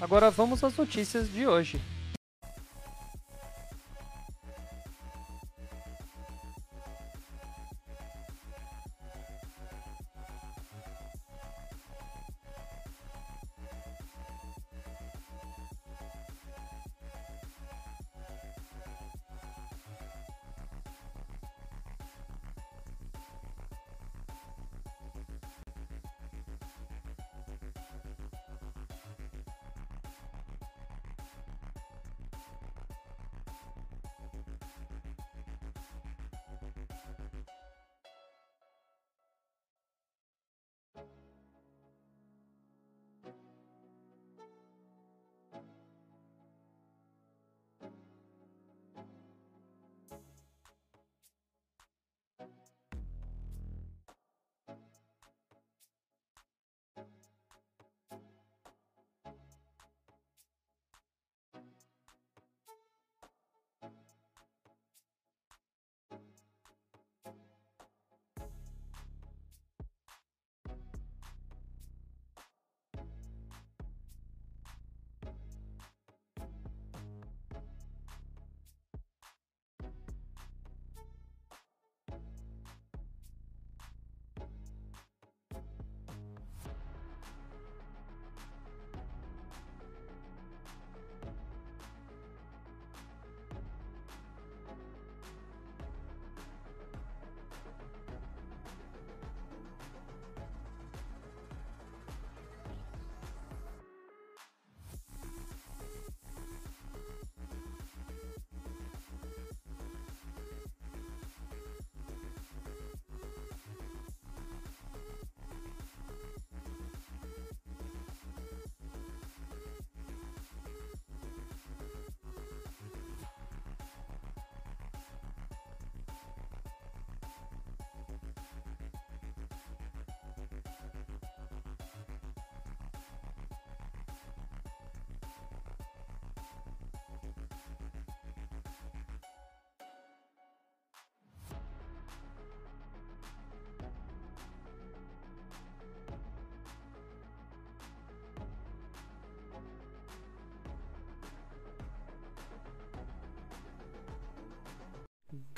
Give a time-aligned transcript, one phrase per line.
[0.00, 1.80] Agora vamos às notícias de hoje.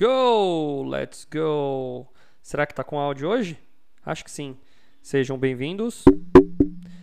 [0.00, 0.84] Go!
[0.84, 2.06] Let's go!
[2.40, 3.58] Será que tá com áudio hoje?
[4.06, 4.56] Acho que sim.
[5.02, 6.04] Sejam bem-vindos.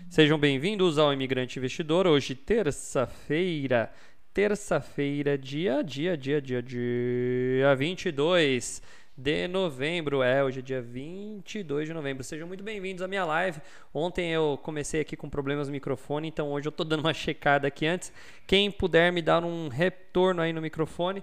[0.09, 2.07] Sejam bem-vindos ao Imigrante Investidor.
[2.07, 3.91] Hoje, terça-feira.
[4.33, 8.81] Terça-feira, dia, dia, dia, dia, dia 22
[9.17, 10.23] de novembro.
[10.23, 12.23] É, hoje é dia 22 de novembro.
[12.23, 13.59] Sejam muito bem-vindos à minha live.
[13.93, 17.67] Ontem eu comecei aqui com problemas no microfone, então hoje eu tô dando uma checada
[17.67, 18.13] aqui antes.
[18.47, 21.21] Quem puder me dar um retorno aí no microfone.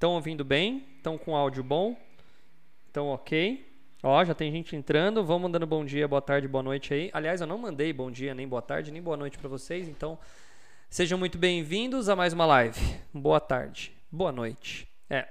[0.00, 0.82] Estão ouvindo bem?
[0.96, 1.94] Estão com áudio bom?
[2.90, 3.70] Então, ok.
[4.02, 5.22] Ó, já tem gente entrando.
[5.22, 7.10] Vão mandando bom dia, boa tarde, boa noite aí.
[7.12, 9.90] Aliás, eu não mandei bom dia, nem boa tarde, nem boa noite para vocês.
[9.90, 10.18] Então,
[10.88, 12.80] sejam muito bem-vindos a mais uma live.
[13.12, 14.88] Boa tarde, boa noite.
[15.10, 15.28] É,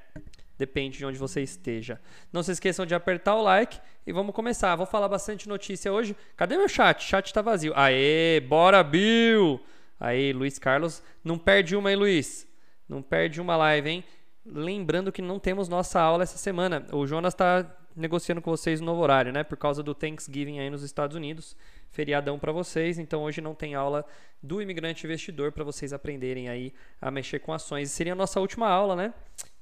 [0.56, 2.00] depende de onde você esteja.
[2.32, 4.76] Não se esqueçam de apertar o like e vamos começar.
[4.76, 6.16] Vou falar bastante notícia hoje.
[6.38, 7.04] Cadê meu chat?
[7.04, 7.74] Chat tá vazio.
[7.76, 9.60] Aê, bora, Bill!
[10.00, 11.02] Aí, Luiz Carlos.
[11.24, 12.48] Não perde uma aí, Luiz.
[12.88, 14.04] Não perde uma live, hein?
[14.46, 16.86] Lembrando que não temos nossa aula essa semana.
[16.92, 19.44] O Jonas está negociando com vocês um novo horário, né?
[19.44, 21.56] Por causa do Thanksgiving aí nos Estados Unidos.
[21.92, 22.98] Feriadão para vocês.
[22.98, 24.06] Então hoje não tem aula
[24.42, 27.92] do imigrante investidor para vocês aprenderem aí a mexer com ações.
[27.92, 29.14] Seria a nossa última aula, né?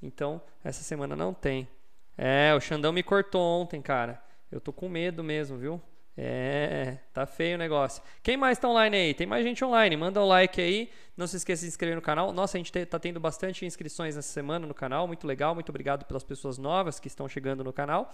[0.01, 1.67] Então essa semana não tem.
[2.17, 4.21] É, o Xandão me cortou ontem, cara.
[4.51, 5.81] Eu tô com medo mesmo, viu?
[6.19, 8.01] É, tá feio o negócio.
[8.23, 9.13] Quem mais tá online aí?
[9.13, 9.95] Tem mais gente online.
[9.95, 10.89] Manda o um like aí.
[11.15, 12.33] Não se esqueça de se inscrever no canal.
[12.33, 15.05] Nossa, a gente tá tendo bastante inscrições nessa semana no canal.
[15.05, 15.53] Muito legal.
[15.53, 18.11] Muito obrigado pelas pessoas novas que estão chegando no canal.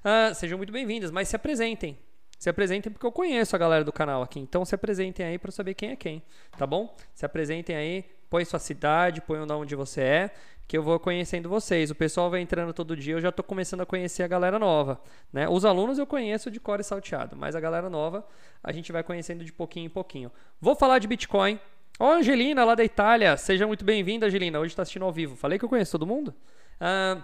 [0.00, 1.96] Uh, sejam muito bem-vindas, mas se apresentem.
[2.40, 4.40] Se apresentem porque eu conheço a galera do canal aqui.
[4.40, 6.22] Então se apresentem aí para saber quem é quem,
[6.58, 6.94] tá bom?
[7.14, 10.30] Se apresentem aí, põe sua cidade, põe onde você é
[10.66, 11.90] que eu vou conhecendo vocês.
[11.90, 15.00] O pessoal vai entrando todo dia, eu já estou começando a conhecer a galera nova.
[15.32, 15.48] Né?
[15.48, 18.26] Os alunos eu conheço de core salteado, mas a galera nova
[18.62, 20.32] a gente vai conhecendo de pouquinho em pouquinho.
[20.60, 21.58] Vou falar de Bitcoin,
[21.98, 23.36] Ó, Angelina, lá da Itália.
[23.36, 24.58] Seja muito bem-vinda, Angelina.
[24.58, 25.36] Hoje está assistindo ao vivo.
[25.36, 26.34] Falei que eu conheço todo mundo?
[26.80, 27.22] Ah,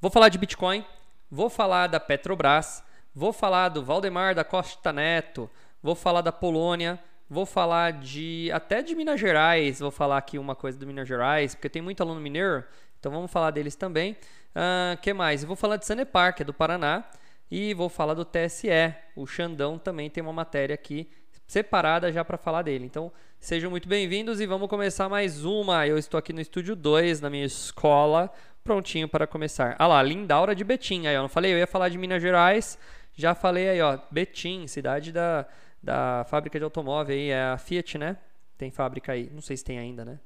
[0.00, 0.84] vou falar de Bitcoin.
[1.28, 2.84] Vou falar da Petrobras.
[3.12, 5.50] Vou falar do Valdemar da Costa Neto.
[5.82, 6.98] Vou falar da Polônia.
[7.30, 9.80] Vou falar de até de Minas Gerais.
[9.80, 12.64] Vou falar aqui uma coisa do Minas Gerais, porque tem muito aluno mineiro.
[12.98, 14.12] Então vamos falar deles também.
[14.56, 15.42] Uh, que mais?
[15.42, 17.04] Eu vou falar de Sanepar, que é do Paraná.
[17.50, 18.68] E vou falar do TSE.
[19.14, 21.06] O Xandão também tem uma matéria aqui
[21.46, 22.86] separada já para falar dele.
[22.86, 25.86] Então, sejam muito bem-vindos e vamos começar mais uma.
[25.86, 28.32] Eu estou aqui no estúdio 2, na minha escola,
[28.64, 29.76] prontinho para começar.
[29.78, 31.06] Ah lá, Lindaura de Betim.
[31.06, 32.78] Aí, eu não falei, eu ia falar de Minas Gerais,
[33.14, 35.46] já falei aí, ó, Betim, cidade da,
[35.82, 38.16] da fábrica de automóvel aí, é a Fiat, né?
[38.56, 40.18] Tem fábrica aí, não sei se tem ainda, né?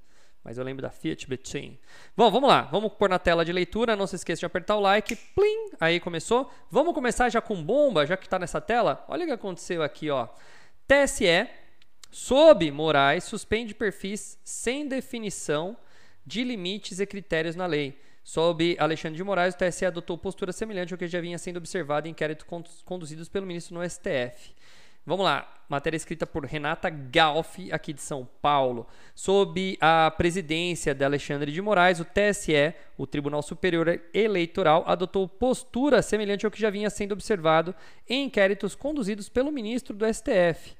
[0.44, 1.78] Mas eu lembro da Fiat Betim.
[2.16, 2.62] Bom, vamos lá.
[2.62, 3.94] Vamos pôr na tela de leitura.
[3.94, 5.14] Não se esqueça de apertar o like.
[5.14, 5.70] Plim!
[5.78, 6.50] Aí começou.
[6.68, 9.04] Vamos começar já com bomba, já que está nessa tela.
[9.06, 10.28] Olha o que aconteceu aqui, ó.
[10.88, 11.48] TSE,
[12.10, 15.76] sob Moraes, suspende perfis sem definição
[16.26, 17.96] de limites e critérios na lei.
[18.24, 22.08] Sob Alexandre de Moraes, o TSE adotou postura semelhante ao que já vinha sendo observado
[22.08, 22.46] em inquéritos
[22.84, 24.54] conduzidos pelo ministro no STF.
[25.04, 28.86] Vamos lá, matéria escrita por Renata Galfi, aqui de São Paulo.
[29.16, 36.02] Sob a presidência de Alexandre de Moraes, o TSE, o Tribunal Superior Eleitoral, adotou postura
[36.02, 37.74] semelhante ao que já vinha sendo observado
[38.08, 40.76] em inquéritos conduzidos pelo ministro do STF.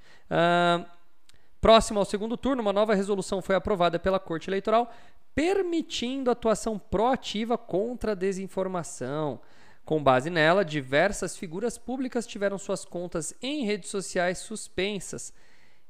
[1.60, 4.92] Próximo ao segundo turno, uma nova resolução foi aprovada pela Corte Eleitoral,
[5.34, 9.40] permitindo atuação proativa contra a desinformação.
[9.84, 15.32] Com base nela, diversas figuras públicas tiveram suas contas em redes sociais suspensas.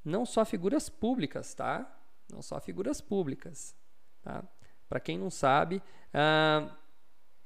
[0.04, 2.00] Não só figuras públicas, tá?
[2.32, 3.76] Não só figuras públicas.
[4.22, 4.42] Tá?
[4.88, 5.82] Para quem não sabe,
[6.14, 6.70] uh,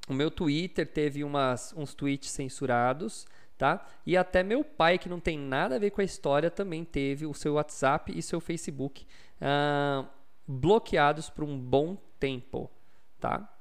[0.08, 3.26] o meu Twitter teve umas, uns tweets censurados,
[3.58, 3.84] tá?
[4.04, 7.26] E até meu pai, que não tem nada a ver com a história, também teve
[7.26, 9.06] o seu WhatsApp e seu Facebook
[9.40, 10.06] uh,
[10.46, 12.70] bloqueados por um bom tempo,
[13.18, 13.52] tá?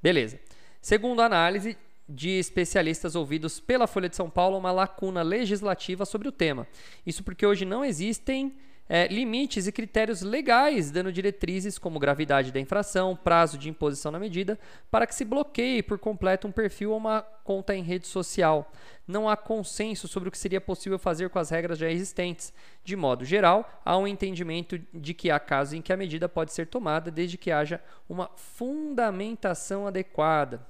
[0.00, 0.38] Beleza.
[0.80, 1.76] Segundo a análise,
[2.08, 6.66] de especialistas ouvidos pela Folha de São Paulo uma lacuna legislativa sobre o tema.
[7.06, 8.54] Isso porque hoje não existem
[8.88, 14.18] é, limites e critérios legais dando diretrizes como gravidade da infração, prazo de imposição na
[14.18, 14.58] medida,
[14.90, 18.72] para que se bloqueie por completo um perfil ou uma conta em rede social.
[19.06, 22.52] Não há consenso sobre o que seria possível fazer com as regras já existentes.
[22.82, 26.52] De modo geral, há um entendimento de que há casos em que a medida pode
[26.52, 30.66] ser tomada desde que haja uma fundamentação adequada.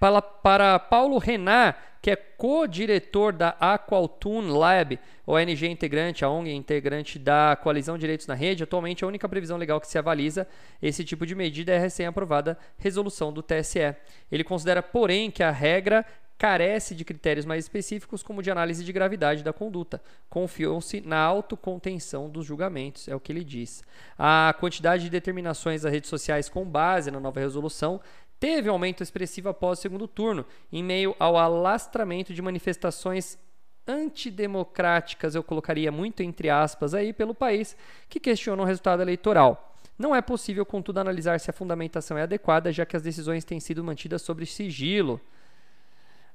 [0.00, 7.18] Para, para Paulo Renan, que é co-diretor da Aqualtune Lab, ONG integrante, a ONG integrante
[7.18, 10.48] da Coalizão Direitos na Rede, atualmente a única previsão legal que se avaliza
[10.80, 13.94] esse tipo de medida é a recém-aprovada resolução do TSE.
[14.32, 16.06] Ele considera, porém, que a regra
[16.40, 20.00] carece de critérios mais específicos, como de análise de gravidade da conduta.
[20.30, 23.84] Confiou-se na autocontenção dos julgamentos, é o que ele diz.
[24.18, 28.00] A quantidade de determinações das redes sociais com base na nova resolução
[28.40, 33.38] teve um aumento expressivo após o segundo turno, em meio ao alastramento de manifestações
[33.86, 37.76] antidemocráticas, eu colocaria muito entre aspas aí, pelo país,
[38.08, 39.76] que questionam o resultado eleitoral.
[39.98, 43.60] Não é possível, contudo, analisar se a fundamentação é adequada, já que as decisões têm
[43.60, 45.20] sido mantidas sob sigilo.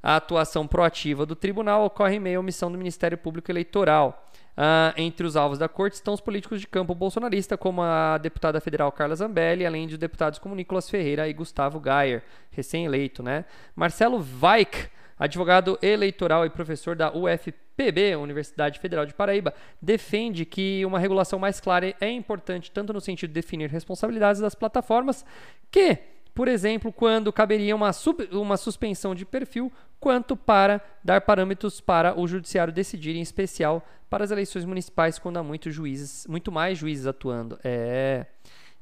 [0.04, 4.30] A atuação proativa do tribunal ocorre em meio à omissão do Ministério Público Eleitoral.
[4.58, 8.62] Uh, entre os alvos da corte estão os políticos de campo bolsonarista, como a deputada
[8.62, 13.22] federal Carla Zambelli, além de deputados como Nicolas Ferreira e Gustavo Gayer, recém-eleito.
[13.22, 13.44] Né?
[13.76, 21.00] Marcelo Weich, advogado eleitoral e professor da UFPB, Universidade Federal de Paraíba, defende que uma
[21.00, 25.26] regulação mais clara é importante tanto no sentido de definir responsabilidades das plataformas
[25.70, 31.80] que por exemplo, quando caberia uma, sub, uma suspensão de perfil, quanto para dar parâmetros
[31.80, 36.52] para o judiciário decidir, em especial para as eleições municipais, quando há muito juízes, muito
[36.52, 37.58] mais juízes atuando.
[37.64, 38.26] É.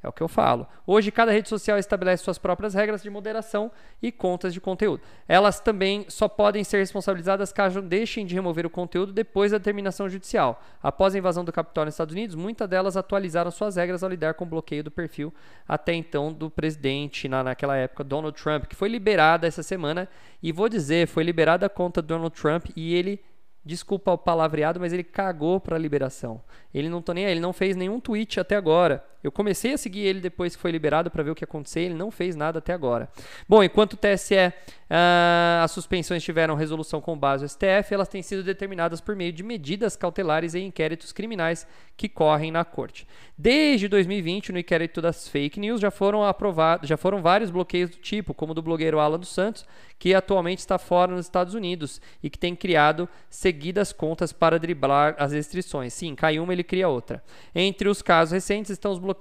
[0.04, 0.66] É o que eu falo.
[0.86, 5.02] Hoje, cada rede social estabelece suas próprias regras de moderação e contas de conteúdo.
[5.26, 10.06] Elas também só podem ser responsabilizadas caso deixem de remover o conteúdo depois da determinação
[10.06, 10.62] judicial.
[10.82, 14.34] Após a invasão do Capitólio nos Estados Unidos, muitas delas atualizaram suas regras ao lidar
[14.34, 15.32] com o bloqueio do perfil
[15.66, 20.06] até então do presidente, na, naquela época, Donald Trump, que foi liberada essa semana.
[20.42, 23.18] E vou dizer, foi liberada a conta do Donald Trump e ele
[23.64, 26.42] desculpa o palavreado, mas ele cagou para a liberação.
[26.72, 29.02] Ele não tô nem ele não fez nenhum tweet até agora.
[29.24, 31.82] Eu comecei a seguir ele depois que foi liberado para ver o que aconteceu.
[31.82, 33.08] Ele não fez nada até agora.
[33.48, 34.52] Bom, enquanto o TSE,
[34.90, 39.32] ah, as suspensões tiveram resolução com base no STF, elas têm sido determinadas por meio
[39.32, 41.66] de medidas cautelares e inquéritos criminais
[41.96, 43.06] que correm na corte.
[43.36, 47.96] Desde 2020, no inquérito das fake news, já foram aprovados, já foram vários bloqueios do
[47.96, 49.66] tipo, como do blogueiro Alan dos Santos,
[49.98, 55.14] que atualmente está fora nos Estados Unidos e que tem criado seguidas contas para driblar
[55.18, 55.94] as restrições.
[55.94, 57.24] Sim, cai uma, ele cria outra.
[57.54, 59.13] Entre os casos recentes estão os bloqueios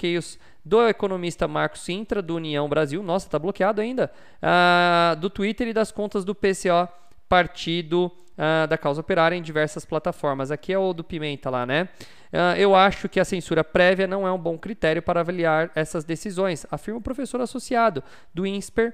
[0.66, 5.74] do economista Marcos Sintra, do União Brasil, nossa, está bloqueado ainda, uh, do Twitter e
[5.74, 6.88] das contas do PCO,
[7.28, 10.52] partido uh, da causa operária, em diversas plataformas.
[10.52, 11.90] Aqui é o do Pimenta lá, né?
[12.32, 16.04] Uh, eu acho que a censura prévia não é um bom critério para avaliar essas
[16.04, 18.94] decisões, afirma o professor associado do INSPER,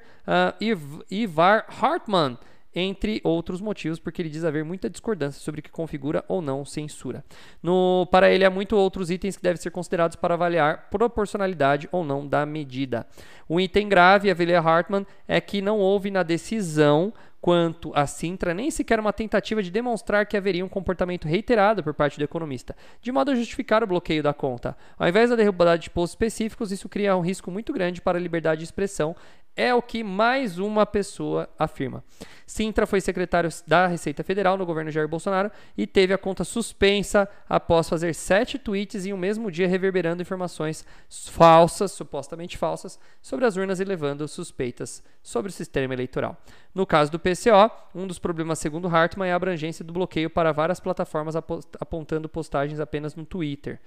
[1.10, 2.38] Ivar Hartmann
[2.74, 6.64] entre outros motivos, porque ele diz haver muita discordância sobre o que configura ou não
[6.64, 7.24] censura.
[7.62, 12.04] No, para ele, há muitos outros itens que devem ser considerados para avaliar proporcionalidade ou
[12.04, 13.08] não da medida.
[13.48, 18.70] O item grave, a Hartmann, é que não houve na decisão quanto a Sintra nem
[18.70, 23.12] sequer uma tentativa de demonstrar que haveria um comportamento reiterado por parte do economista, de
[23.12, 24.76] modo a justificar o bloqueio da conta.
[24.98, 28.22] Ao invés da derrubada de postos específicos, isso cria um risco muito grande para a
[28.22, 29.16] liberdade de expressão
[29.56, 32.04] é o que mais uma pessoa afirma.
[32.46, 37.30] Sintra foi secretário da Receita Federal no governo Jair Bolsonaro e teve a conta suspensa
[37.48, 43.56] após fazer sete tweets em um mesmo dia reverberando informações falsas, supostamente falsas, sobre as
[43.56, 46.38] urnas e levando suspeitas sobre o sistema eleitoral.
[46.74, 50.52] No caso do PCO, um dos problemas, segundo Hartmann, é a abrangência do bloqueio para
[50.52, 53.80] várias plataformas apontando postagens apenas no Twitter.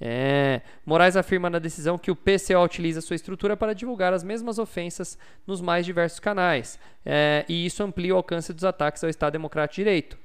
[0.00, 0.62] É.
[0.86, 5.18] Moraes afirma na decisão que o PCO utiliza sua estrutura para divulgar as mesmas ofensas
[5.46, 9.74] nos mais diversos canais, é, e isso amplia o alcance dos ataques ao Estado Democrático
[9.74, 10.18] de Direito.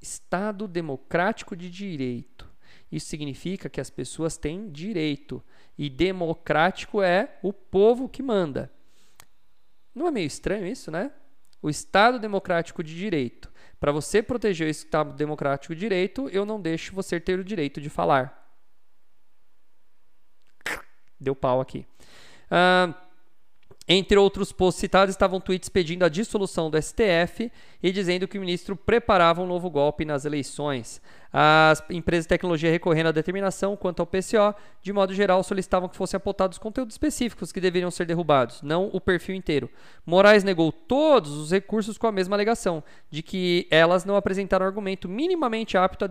[0.00, 2.48] Estado Democrático de Direito.
[2.90, 5.42] Isso significa que as pessoas têm direito,
[5.76, 8.70] e democrático é o povo que manda.
[9.92, 11.10] Não é meio estranho isso, né?
[11.60, 13.51] O Estado Democrático de Direito
[13.82, 17.80] para você proteger o Estado democrático de direito, eu não deixo você ter o direito
[17.80, 18.48] de falar.
[21.18, 21.84] Deu pau aqui.
[23.88, 27.50] Entre outros posts citados estavam tweets pedindo a dissolução do STF
[27.82, 31.02] e dizendo que o ministro preparava um novo golpe nas eleições.
[31.32, 35.96] As empresas de tecnologia recorrendo à determinação quanto ao PCO, de modo geral, solicitavam que
[35.96, 39.70] fossem apontados conteúdos específicos que deveriam ser derrubados, não o perfil inteiro.
[40.04, 45.08] Moraes negou todos os recursos com a mesma alegação, de que elas não apresentaram argumento
[45.08, 46.08] minimamente apto a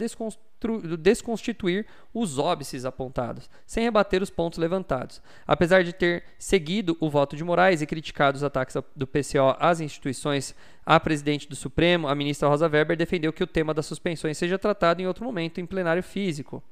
[0.98, 5.22] desconstituir os óbices apontados, sem rebater os pontos levantados.
[5.46, 9.80] Apesar de ter seguido o voto de Moraes e criticado os ataques do PCO às
[9.80, 14.38] instituições a presidente do Supremo, a ministra Rosa Weber, defendeu que o tema das suspensões
[14.38, 16.64] seja tratado em outro momento em plenário físico.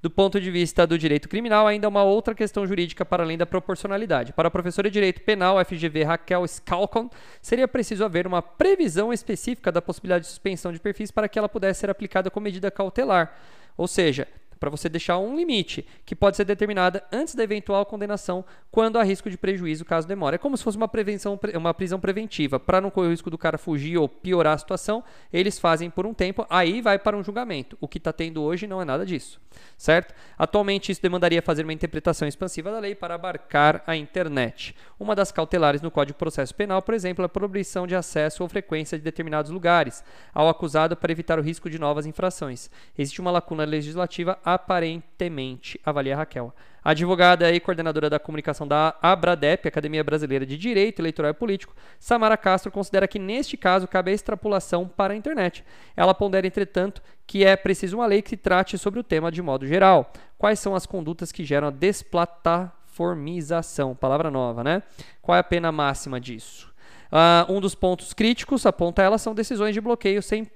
[0.00, 3.36] Do ponto de vista do direito criminal, ainda há uma outra questão jurídica para além
[3.36, 4.32] da proporcionalidade.
[4.32, 7.10] Para a professora de direito penal FGV Raquel Scalcon,
[7.42, 11.48] seria preciso haver uma previsão específica da possibilidade de suspensão de perfis para que ela
[11.48, 13.36] pudesse ser aplicada com medida cautelar.
[13.76, 14.28] Ou seja,
[14.58, 19.02] para você deixar um limite que pode ser determinada antes da eventual condenação, quando há
[19.02, 20.36] risco de prejuízo caso demore.
[20.36, 22.60] É como se fosse uma prevenção, uma prisão preventiva.
[22.60, 26.06] Para não correr o risco do cara fugir ou piorar a situação, eles fazem por
[26.06, 27.76] um tempo, aí vai para um julgamento.
[27.80, 29.40] O que está tendo hoje não é nada disso,
[29.76, 30.14] certo?
[30.36, 34.74] Atualmente isso demandaria fazer uma interpretação expansiva da lei para abarcar a internet.
[34.98, 38.42] Uma das cautelares no Código de Processo Penal, por exemplo, é a proibição de acesso
[38.42, 42.70] ou frequência de determinados lugares ao acusado para evitar o risco de novas infrações.
[42.96, 46.54] Existe uma lacuna legislativa aparentemente, avalia Raquel.
[46.82, 51.76] A advogada e coordenadora da comunicação da Abradep, Academia Brasileira de Direito Eleitoral e Político,
[51.98, 55.62] Samara Castro, considera que neste caso cabe a extrapolação para a internet.
[55.94, 59.66] Ela pondera, entretanto, que é preciso uma lei que trate sobre o tema de modo
[59.66, 60.10] geral.
[60.38, 63.94] Quais são as condutas que geram a desplataformização?
[63.94, 64.82] Palavra nova, né?
[65.20, 66.67] Qual é a pena máxima disso?
[67.10, 70.46] Uh, um dos pontos críticos, aponta ela, são decisões de bloqueio sem,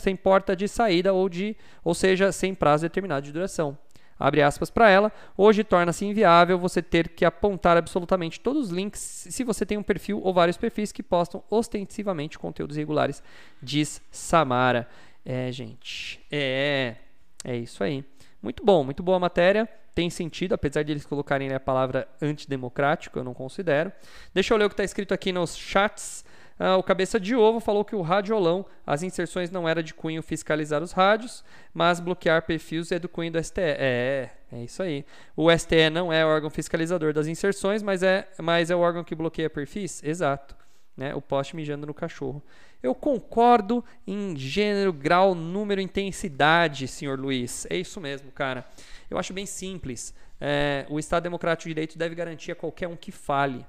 [0.00, 3.78] sem porta de saída ou, de, ou seja, sem prazo determinado de duração.
[4.18, 5.10] Abre aspas para ela.
[5.34, 9.82] Hoje torna-se inviável você ter que apontar absolutamente todos os links se você tem um
[9.82, 13.22] perfil ou vários perfis que postam ostensivamente conteúdos irregulares,
[13.62, 14.86] diz Samara.
[15.24, 16.20] É, gente.
[16.30, 16.96] É,
[17.44, 18.04] é isso aí.
[18.42, 23.24] Muito bom, muito boa matéria tem sentido, apesar de eles colocarem a palavra antidemocrático, eu
[23.24, 23.92] não considero.
[24.32, 26.24] Deixa eu ler o que está escrito aqui nos chats.
[26.58, 30.22] Ah, o Cabeça de Ovo falou que o radiolão, as inserções não era de cunho
[30.22, 31.42] fiscalizar os rádios,
[31.72, 33.60] mas bloquear perfis é do cunho do STE.
[33.60, 35.04] É, é isso aí.
[35.34, 39.14] O STE não é órgão fiscalizador das inserções, mas é, mas é o órgão que
[39.14, 40.02] bloqueia perfis?
[40.04, 40.59] Exato.
[41.00, 41.14] Né?
[41.14, 42.42] O poste mijando no cachorro.
[42.82, 47.66] Eu concordo em gênero, grau, número, intensidade, senhor Luiz.
[47.70, 48.66] É isso mesmo, cara.
[49.08, 50.14] Eu acho bem simples.
[50.38, 53.66] É, o Estado Democrático de Direito deve garantir a qualquer um que fale.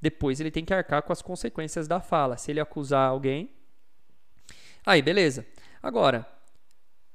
[0.00, 2.36] Depois ele tem que arcar com as consequências da fala.
[2.36, 3.50] Se ele acusar alguém,
[4.86, 5.44] aí beleza.
[5.82, 6.24] Agora,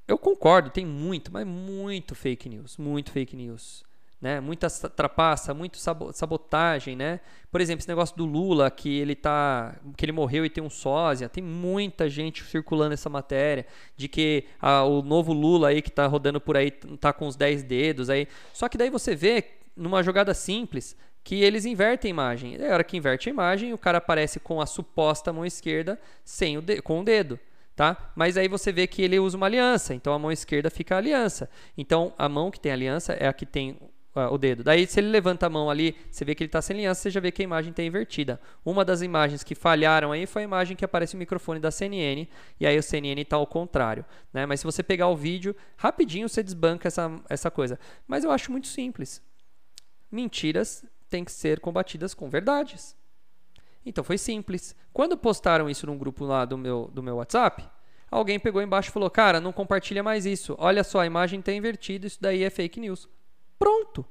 [0.06, 3.86] eu concordo, tem muito, mas muito fake news, muito fake news
[4.22, 4.40] né?
[4.40, 5.78] Muita trapaça, muito
[6.14, 7.22] sabotagem, né?
[7.52, 10.70] Por exemplo, esse negócio do Lula que ele tá, que ele morreu e tem um
[10.70, 15.90] sósia, tem muita gente circulando essa matéria de que ah, o novo Lula aí que
[15.90, 18.28] tá rodando por aí tá com os 10 dedos aí.
[18.54, 19.44] Só que daí você vê
[19.76, 22.56] numa jogada simples que eles invertem a imagem.
[22.60, 26.00] É a hora que inverte a imagem, o cara aparece com a suposta mão esquerda
[26.26, 27.40] sem o com o dedo.
[27.76, 28.12] Tá?
[28.14, 30.98] Mas aí você vê que ele usa uma aliança, então a mão esquerda fica a
[30.98, 31.50] aliança.
[31.78, 33.80] Então a mão que tem aliança é a que tem
[34.28, 34.64] o dedo.
[34.64, 37.10] Daí, se ele levanta a mão ali, você vê que ele está sem aliança, você
[37.10, 38.40] já vê que a imagem está invertida.
[38.66, 42.28] Uma das imagens que falharam aí foi a imagem que aparece o microfone da CNN,
[42.60, 44.06] e aí o CNN está ao contrário.
[44.34, 44.46] Né?
[44.46, 47.80] Mas se você pegar o vídeo, rapidinho você desbanca essa, essa coisa.
[48.08, 49.22] Mas eu acho muito simples.
[50.12, 52.96] Mentiras têm que ser combatidas com verdades.
[53.86, 54.76] Então foi simples.
[54.94, 57.68] Quando postaram isso num grupo lá do meu, do meu WhatsApp,
[58.12, 60.56] alguém pegou embaixo e falou: Cara, não compartilha mais isso.
[60.58, 63.08] Olha só, a imagem está invertida, isso daí é fake news.
[63.60, 64.06] Pronto.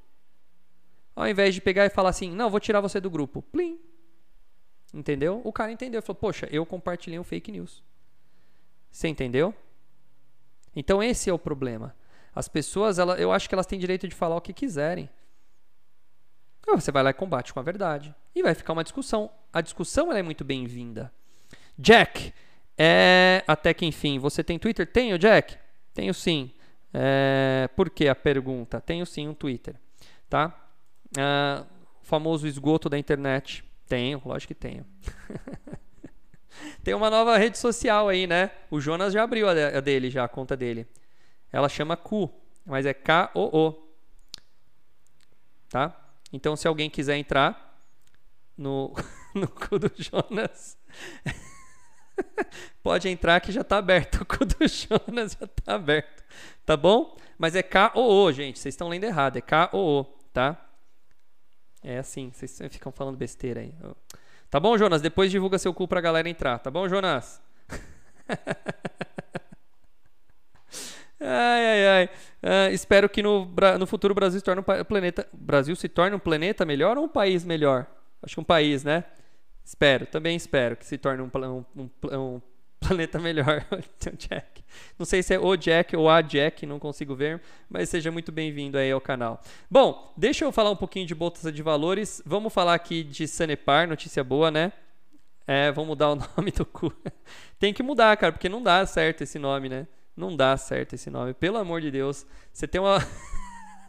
[1.16, 3.42] Ao invés de pegar e falar assim, não, vou tirar você do grupo.
[3.42, 3.80] Plim.
[4.94, 5.40] Entendeu?
[5.42, 6.00] O cara entendeu.
[6.02, 7.82] Falou, poxa, eu compartilhei um fake news.
[8.90, 9.54] Você entendeu?
[10.76, 11.96] Então esse é o problema.
[12.34, 15.08] As pessoas, ela, eu acho que elas têm direito de falar o que quiserem.
[16.68, 18.14] Você vai lá e combate com a verdade.
[18.34, 19.30] E vai ficar uma discussão.
[19.52, 21.12] A discussão é muito bem-vinda.
[21.76, 22.32] Jack,
[22.76, 24.86] é, até que enfim, você tem Twitter?
[24.86, 25.56] Tenho, Jack?
[25.94, 26.52] Tenho sim.
[26.92, 28.80] É, por que a pergunta?
[28.80, 29.76] Tenho sim um Twitter,
[30.28, 30.68] tá?
[31.16, 31.64] Ah,
[32.02, 33.64] famoso esgoto da internet.
[33.86, 34.84] Tenho, lógico que tenho.
[36.82, 38.50] Tem uma nova rede social aí, né?
[38.70, 40.86] O Jonas já abriu a dele, já a conta dele.
[41.52, 42.30] Ela chama Q,
[42.64, 43.88] mas é K-O-O.
[45.68, 45.94] Tá?
[46.32, 47.82] Então, se alguém quiser entrar
[48.56, 48.92] no,
[49.34, 50.76] no cu do Jonas,
[52.82, 54.22] pode entrar que já está aberto.
[54.22, 56.18] O cu do Jonas já está aberto
[56.68, 57.16] tá bom?
[57.38, 58.58] Mas é K-O-O, gente.
[58.58, 59.38] Vocês estão lendo errado.
[59.38, 60.62] É K-O-O, tá?
[61.82, 62.30] É assim.
[62.30, 63.74] Vocês ficam falando besteira aí.
[64.50, 65.00] Tá bom, Jonas?
[65.00, 66.58] Depois divulga seu cu pra galera entrar.
[66.58, 67.40] Tá bom, Jonas?
[71.18, 72.10] ai, ai, ai.
[72.42, 75.26] Uh, espero que no, no futuro o Brasil se torne um planeta.
[75.32, 77.86] Brasil se torne um planeta melhor ou um país melhor?
[78.22, 79.04] Acho que um país, né?
[79.68, 82.40] Espero, também espero que se torne um, um, um, um
[82.80, 83.66] planeta melhor.
[84.16, 84.64] Jack.
[84.98, 88.32] Não sei se é o Jack ou a Jack, não consigo ver, mas seja muito
[88.32, 89.42] bem-vindo aí ao canal.
[89.70, 92.22] Bom, deixa eu falar um pouquinho de bolsa de valores.
[92.24, 94.72] Vamos falar aqui de Sanepar, notícia boa, né?
[95.46, 96.90] É, vamos mudar o nome do cu.
[97.58, 99.86] Tem que mudar, cara, porque não dá certo esse nome, né?
[100.16, 101.34] Não dá certo esse nome.
[101.34, 102.24] Pelo amor de Deus.
[102.54, 103.06] Você tem uma.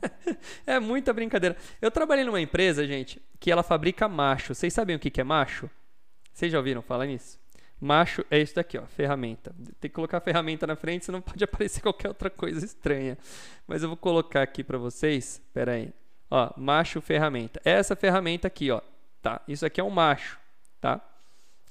[0.65, 1.55] é muita brincadeira.
[1.81, 4.53] Eu trabalhei numa empresa, gente, que ela fabrica macho.
[4.53, 5.69] Vocês sabem o que é macho?
[6.33, 7.39] Vocês já ouviram falar nisso?
[7.81, 9.55] Macho é isso daqui, ó, ferramenta.
[9.79, 13.17] Tem que colocar ferramenta na frente, senão pode aparecer qualquer outra coisa estranha.
[13.65, 15.93] Mas eu vou colocar aqui para vocês, espera aí.
[16.29, 17.61] Ó, macho ferramenta.
[17.63, 18.81] Essa ferramenta aqui, ó,
[19.21, 19.41] tá?
[19.47, 20.37] Isso aqui é um macho,
[20.81, 21.01] tá?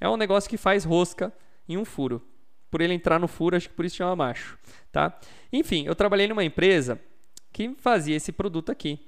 [0.01, 1.33] É um negócio que faz rosca
[1.69, 2.27] em um furo.
[2.71, 4.59] Por ele entrar no furo, acho que por isso chama macho,
[4.91, 5.19] tá?
[5.53, 7.01] Enfim, eu trabalhei numa empresa
[7.59, 9.01] que fazia esse produto aqui.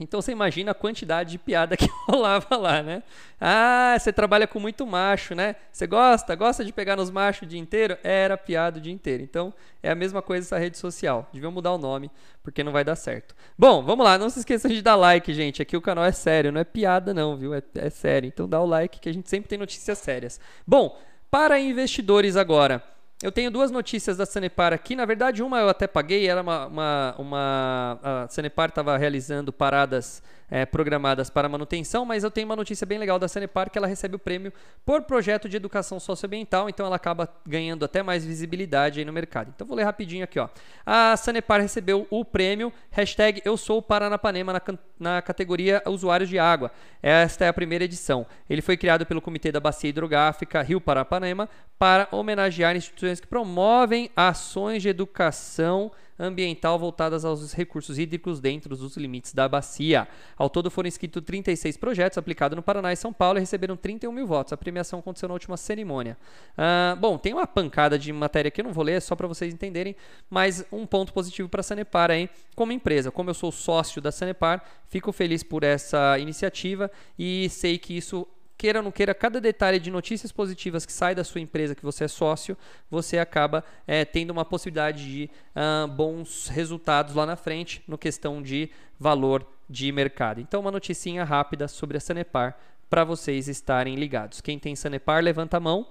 [0.00, 3.04] Então você imagina a quantidade de piada que rolava lá, né?
[3.40, 5.54] Ah, você trabalha com muito macho, né?
[5.70, 6.34] Você gosta?
[6.34, 7.96] Gosta de pegar nos machos o dia inteiro?
[8.02, 9.22] Era piada o dia inteiro.
[9.22, 11.28] Então é a mesma coisa essa rede social.
[11.32, 12.10] Deviam mudar o nome,
[12.42, 13.32] porque não vai dar certo.
[13.56, 14.18] Bom, vamos lá.
[14.18, 15.62] Não se esqueçam de dar like, gente.
[15.62, 17.54] Aqui o canal é sério, não é piada, não, viu?
[17.54, 18.26] É, é sério.
[18.26, 20.40] Então dá o like que a gente sempre tem notícias sérias.
[20.66, 20.98] Bom,
[21.30, 22.82] para investidores agora.
[23.20, 24.94] Eu tenho duas notícias da Sanepar aqui.
[24.94, 26.28] Na verdade, uma eu até paguei.
[26.28, 26.66] Era uma.
[26.66, 32.56] uma, uma a Sanepar estava realizando paradas é, programadas para manutenção, mas eu tenho uma
[32.56, 34.52] notícia bem legal da Sanepar que ela recebe o prêmio
[34.84, 39.52] por projeto de educação socioambiental, então ela acaba ganhando até mais visibilidade aí no mercado.
[39.54, 40.48] Então vou ler rapidinho aqui, ó.
[40.86, 44.62] A Sanepar recebeu o prêmio hashtag Eu Sou Paranapanema na,
[44.98, 46.70] na categoria Usuários de Água.
[47.02, 48.26] Esta é a primeira edição.
[48.48, 54.10] Ele foi criado pelo Comitê da Bacia Hidrográfica Rio Paranapanema para homenagear instituições que promovem
[54.14, 60.08] ações de educação ambiental voltadas aos recursos hídricos dentro dos limites da bacia.
[60.36, 64.10] Ao todo foram inscritos 36 projetos aplicados no Paraná e São Paulo e receberam 31
[64.10, 64.52] mil votos.
[64.52, 66.18] A premiação aconteceu na última cerimônia.
[66.54, 69.54] Uh, bom, tem uma pancada de matéria que eu não vou ler, só para vocês
[69.54, 69.94] entenderem,
[70.28, 73.10] mas um ponto positivo para a Sanepar aí, como empresa.
[73.10, 78.26] Como eu sou sócio da Sanepar, fico feliz por essa iniciativa e sei que isso
[78.58, 81.84] queira ou não queira, cada detalhe de notícias positivas que sai da sua empresa, que
[81.84, 82.58] você é sócio,
[82.90, 88.42] você acaba é, tendo uma possibilidade de uh, bons resultados lá na frente no questão
[88.42, 88.68] de
[88.98, 90.40] valor de mercado.
[90.40, 92.58] Então, uma noticinha rápida sobre a Sanepar
[92.90, 94.40] para vocês estarem ligados.
[94.40, 95.86] Quem tem Sanepar, levanta a mão.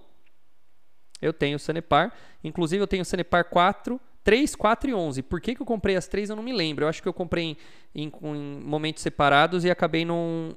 [1.22, 2.12] Eu tenho Sanepar.
[2.44, 5.24] Inclusive, eu tenho Sanepar 4, 3, 4 e 11.
[5.24, 6.30] Por que, que eu comprei as três?
[6.30, 6.84] Eu não me lembro.
[6.84, 7.56] Eu acho que eu comprei
[7.96, 10.54] em, em, em momentos separados e acabei não,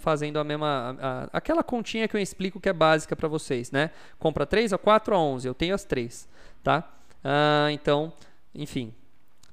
[0.00, 0.98] fazendo a mesma.
[1.00, 3.92] A, a, aquela continha que eu explico que é básica para vocês, né?
[4.18, 5.46] Compra 3, a 4, a 11.
[5.46, 6.28] Eu tenho as três,
[6.64, 6.92] tá?
[7.22, 8.12] Ah, então,
[8.52, 8.92] enfim,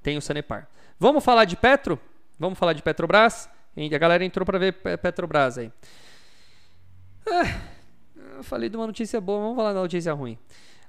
[0.01, 0.67] tenho Sanepar.
[0.99, 1.99] Vamos falar de Petro?
[2.39, 3.47] Vamos falar de Petrobras?
[3.77, 5.71] A galera entrou para ver Petrobras aí.
[7.29, 7.61] Ah,
[8.37, 10.39] eu falei de uma notícia boa, vamos falar da notícia ruim.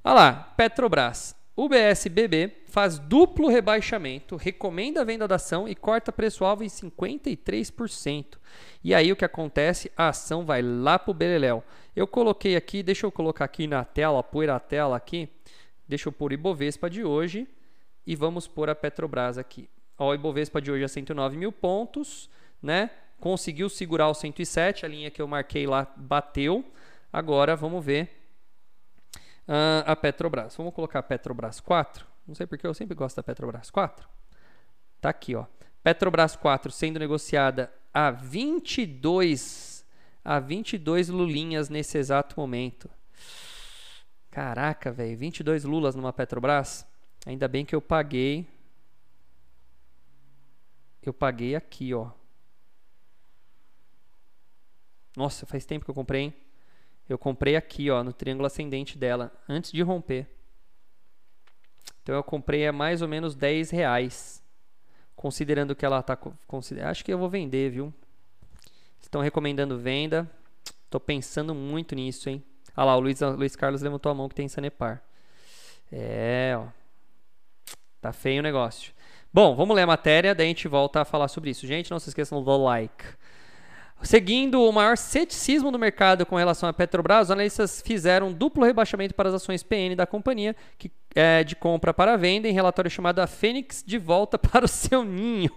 [0.02, 1.36] Olha lá, Petrobras.
[1.60, 8.38] O BSBB faz duplo rebaixamento, recomenda a venda da ação e corta preço-alvo em 53%.
[8.84, 9.90] E aí o que acontece?
[9.96, 11.64] A ação vai lá para o Beleléu.
[11.96, 15.28] Eu coloquei aqui, deixa eu colocar aqui na tela, pôr a tela aqui.
[15.88, 17.48] Deixa eu pôr Ibovespa de hoje
[18.06, 19.68] e vamos pôr a Petrobras aqui.
[19.98, 22.30] Ó, o Ibovespa de hoje é 109 mil pontos,
[22.62, 22.88] né?
[23.18, 26.64] Conseguiu segurar o 107, a linha que eu marquei lá bateu.
[27.12, 28.17] Agora vamos ver
[29.48, 30.54] uh, a Petrobras.
[30.56, 32.06] Vamos colocar a Petrobras 4.
[32.26, 34.08] Não sei porque eu sempre gosto da Petrobras 4.
[35.00, 35.46] Tá aqui, ó.
[35.82, 39.84] Petrobras 4 sendo negociada a 22
[40.24, 42.90] a 22 lulinhas nesse exato momento.
[44.30, 46.86] Caraca, velho, 22 lulas numa Petrobras.
[47.26, 48.46] Ainda bem que eu paguei
[51.08, 52.10] eu paguei aqui, ó.
[55.16, 56.34] Nossa, faz tempo que eu comprei, hein?
[57.08, 60.26] Eu comprei aqui, ó, no triângulo ascendente dela, antes de romper.
[62.02, 64.42] Então eu comprei a mais ou menos 10 reais.
[65.16, 66.18] Considerando que ela tá.
[66.84, 67.92] Acho que eu vou vender, viu?
[69.00, 70.30] Estão recomendando venda.
[70.88, 72.42] Tô pensando muito nisso, hein?
[72.76, 75.02] Ah lá, o Luiz, Luiz Carlos levantou a mão que tem Sanepar.
[75.90, 76.68] É, ó.
[78.00, 78.92] Tá feio o negócio.
[79.32, 81.66] Bom, vamos ler a matéria, daí a gente volta a falar sobre isso.
[81.66, 83.04] Gente, não se esqueçam do like.
[84.02, 88.64] Seguindo o maior ceticismo do mercado com relação à Petrobras, os analistas fizeram um duplo
[88.64, 92.90] rebaixamento para as ações PN da companhia, que é de compra para venda, em relatório
[92.90, 95.50] chamado A Fênix de volta para o seu ninho.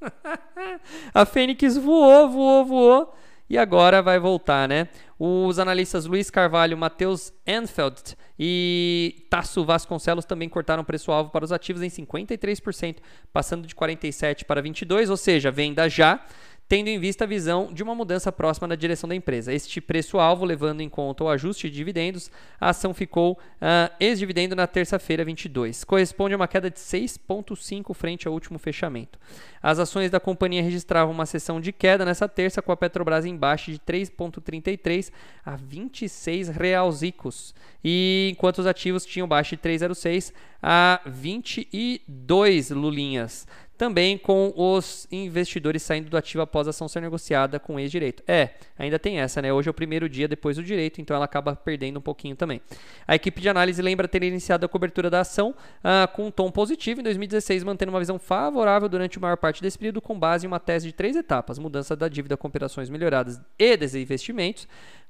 [1.14, 3.14] a Fênix voou, voou, voou
[3.48, 4.88] e agora vai voltar, né?
[5.18, 11.52] Os analistas Luiz Carvalho, Matheus Enfeld e Tasso Vasconcelos também cortaram o preço-alvo para os
[11.52, 12.96] ativos em 53%,
[13.32, 16.24] passando de 47 para 22, ou seja, venda já
[16.68, 19.52] tendo em vista a visão de uma mudança próxima na direção da empresa.
[19.52, 24.66] Este preço-alvo, levando em conta o ajuste de dividendos, a ação ficou uh, ex-dividendo na
[24.66, 25.84] terça-feira 22.
[25.84, 29.18] Corresponde a uma queda de 6,5 frente ao último fechamento.
[29.62, 33.36] As ações da companhia registravam uma sessão de queda nessa terça, com a Petrobras em
[33.36, 35.10] baixa de 3,33
[35.44, 43.46] a 26 realzicos, e enquanto os ativos tinham baixa de 3,06 a 22 lulinhas
[43.76, 48.22] também com os investidores saindo do ativo após a ação ser negociada com ex-direito.
[48.26, 49.52] É, ainda tem essa, né?
[49.52, 52.60] Hoje é o primeiro dia depois do direito, então ela acaba perdendo um pouquinho também.
[53.06, 56.50] A equipe de análise lembra ter iniciado a cobertura da ação uh, com um tom
[56.50, 60.46] positivo em 2016, mantendo uma visão favorável durante a maior parte desse período, com base
[60.46, 64.68] em uma tese de três etapas: mudança da dívida com operações melhoradas e desinvestimentos,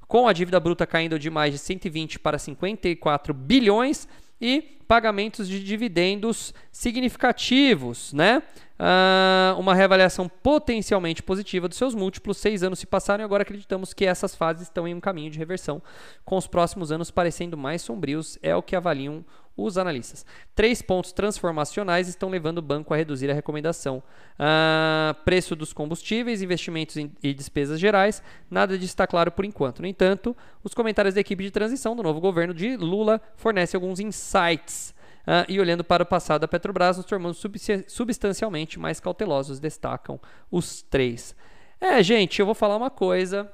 [0.09, 4.09] com a dívida bruta caindo de mais de 120 para 54 bilhões
[4.40, 8.42] e pagamentos de dividendos significativos, né?
[8.77, 12.38] Uh, uma reavaliação potencialmente positiva dos seus múltiplos.
[12.38, 15.38] Seis anos se passaram e agora acreditamos que essas fases estão em um caminho de
[15.38, 15.81] reversão,
[16.25, 19.25] com os próximos anos parecendo mais sombrios, é o que avaliam
[19.56, 20.26] os analistas.
[20.54, 24.02] Três pontos transformacionais estão levando o banco a reduzir a recomendação.
[24.34, 29.80] Uh, preço dos combustíveis, investimentos e despesas gerais, nada disso está claro por enquanto.
[29.80, 34.00] No entanto, os comentários da equipe de transição do novo governo de Lula fornecem alguns
[34.00, 34.94] insights.
[35.22, 37.42] Uh, e olhando para o passado da Petrobras, nos tornamos
[37.88, 41.34] substancialmente mais cautelosos, destacam os três.
[41.80, 43.50] É, gente, eu vou falar uma coisa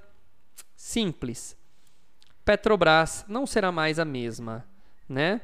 [0.74, 1.56] simples.
[2.44, 4.66] Petrobras não será mais a mesma,
[5.08, 5.40] né?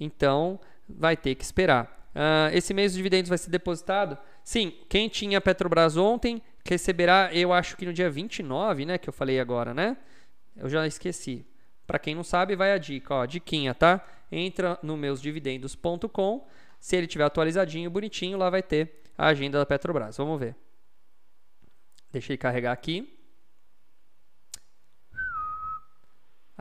[0.00, 0.58] Então,
[0.88, 2.00] vai ter que esperar.
[2.14, 4.18] Uh, esse mês os dividendos vai ser depositado?
[4.42, 9.12] Sim, quem tinha Petrobras ontem receberá, eu acho que no dia 29, né, que eu
[9.12, 9.96] falei agora, né?
[10.56, 11.46] Eu já esqueci.
[11.86, 14.04] Para quem não sabe, vai a dica, ó, diquinha, tá?
[14.30, 16.46] Entra no meusdividendos.com.
[16.78, 20.16] Se ele tiver atualizadinho, bonitinho, lá vai ter a agenda da Petrobras.
[20.16, 20.56] Vamos ver.
[22.12, 23.19] Deixa ele carregar aqui.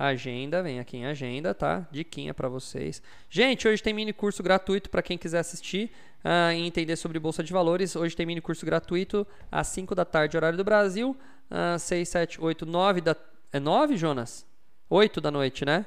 [0.02, 1.86] Agenda, vem aqui em agenda, tá?
[1.92, 3.04] Diquinha para vocês.
[3.30, 5.92] Gente, hoje tem mini curso gratuito para quem quiser assistir
[6.24, 7.98] uh, e entender sobre Bolsa de Valores.
[7.98, 11.18] Hoje tem mini curso gratuito às 5 da tarde, horário do Brasil.
[11.52, 13.14] Uh, 6, 7, 8, 9 da
[13.52, 14.46] É 9, Jonas?
[14.90, 15.86] 8 da noite, né?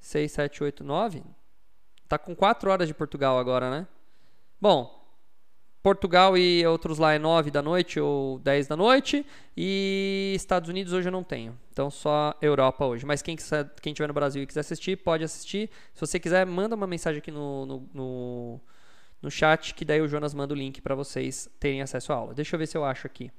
[0.00, 1.22] 6, 7, 8, 9.
[2.08, 3.86] Tá com 4 horas de Portugal agora, né?
[4.58, 5.03] Bom,
[5.84, 9.24] Portugal e outros lá é 9 da noite ou 10 da noite.
[9.54, 11.54] E Estados Unidos hoje eu não tenho.
[11.70, 13.04] Então só Europa hoje.
[13.04, 15.68] Mas quem, quiser, quem tiver no Brasil e quiser assistir, pode assistir.
[15.92, 18.60] Se você quiser, manda uma mensagem aqui no, no, no,
[19.20, 22.32] no chat, que daí o Jonas manda o link para vocês terem acesso à aula.
[22.32, 23.30] Deixa eu ver se eu acho aqui.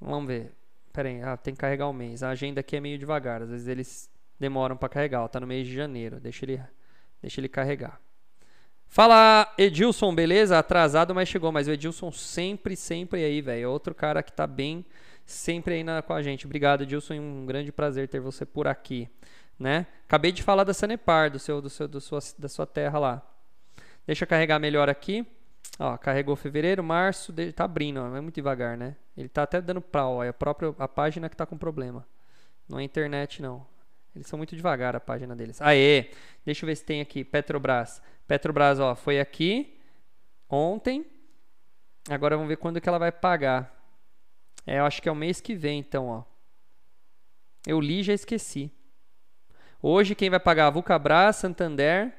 [0.00, 0.52] Vamos ver.
[0.92, 2.22] Pera aí, ah, tem que carregar o mês.
[2.22, 3.42] A agenda aqui é meio devagar.
[3.42, 4.08] Às vezes eles
[4.38, 5.26] demoram para carregar.
[5.26, 6.20] Está no mês de janeiro.
[6.20, 6.62] Deixa ele,
[7.20, 8.00] deixa ele carregar.
[8.92, 10.58] Fala, Edilson, beleza?
[10.58, 11.52] Atrasado, mas chegou.
[11.52, 13.64] Mas o Edilson sempre, sempre aí, velho.
[13.64, 14.84] É outro cara que tá bem
[15.24, 16.44] sempre aí na, com a gente.
[16.44, 17.14] Obrigado, Edilson.
[17.14, 19.08] Um grande prazer ter você por aqui.
[19.56, 19.86] Né?
[20.06, 23.22] Acabei de falar da Sanepar, do seu, do seu, do sua, da sua terra lá.
[24.04, 25.24] Deixa eu carregar melhor aqui.
[25.78, 28.96] Ó, carregou fevereiro, março, tá abrindo, ó, é muito devagar, né?
[29.16, 32.06] Ele tá até dando pau, é a própria a página que tá com problema.
[32.68, 33.64] Não é internet não.
[34.14, 35.60] Eles são muito devagar a página deles.
[35.60, 36.10] Aê!
[36.44, 38.02] Deixa eu ver se tem aqui Petrobras.
[38.26, 39.78] Petrobras, ó, foi aqui
[40.48, 41.06] ontem.
[42.08, 43.76] Agora vamos ver quando que ela vai pagar.
[44.66, 46.24] É, eu acho que é o mês que vem, então, ó.
[47.66, 48.72] Eu li já esqueci.
[49.82, 50.70] Hoje quem vai pagar?
[50.70, 52.14] Vulcabras, Santander,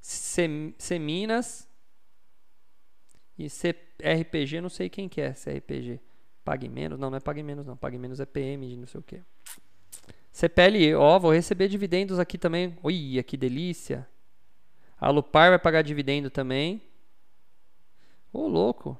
[0.00, 1.68] Seminas
[3.38, 6.00] e CRPG, não sei quem que é CRPG.
[6.44, 6.98] Pague menos?
[6.98, 7.76] Não, não é pague menos não.
[7.76, 9.22] Pague menos é PM de não sei o que.
[10.32, 12.76] CPLE, ó, vou receber dividendos aqui também.
[12.82, 14.08] Ui, que delícia.
[14.98, 16.82] A Lupar vai pagar dividendo também.
[18.32, 18.98] Ô, louco.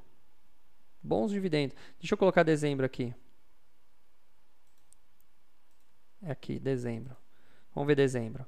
[1.02, 1.76] Bons dividendos.
[1.98, 3.14] Deixa eu colocar dezembro aqui.
[6.22, 7.16] É aqui, dezembro.
[7.74, 8.44] Vamos ver dezembro.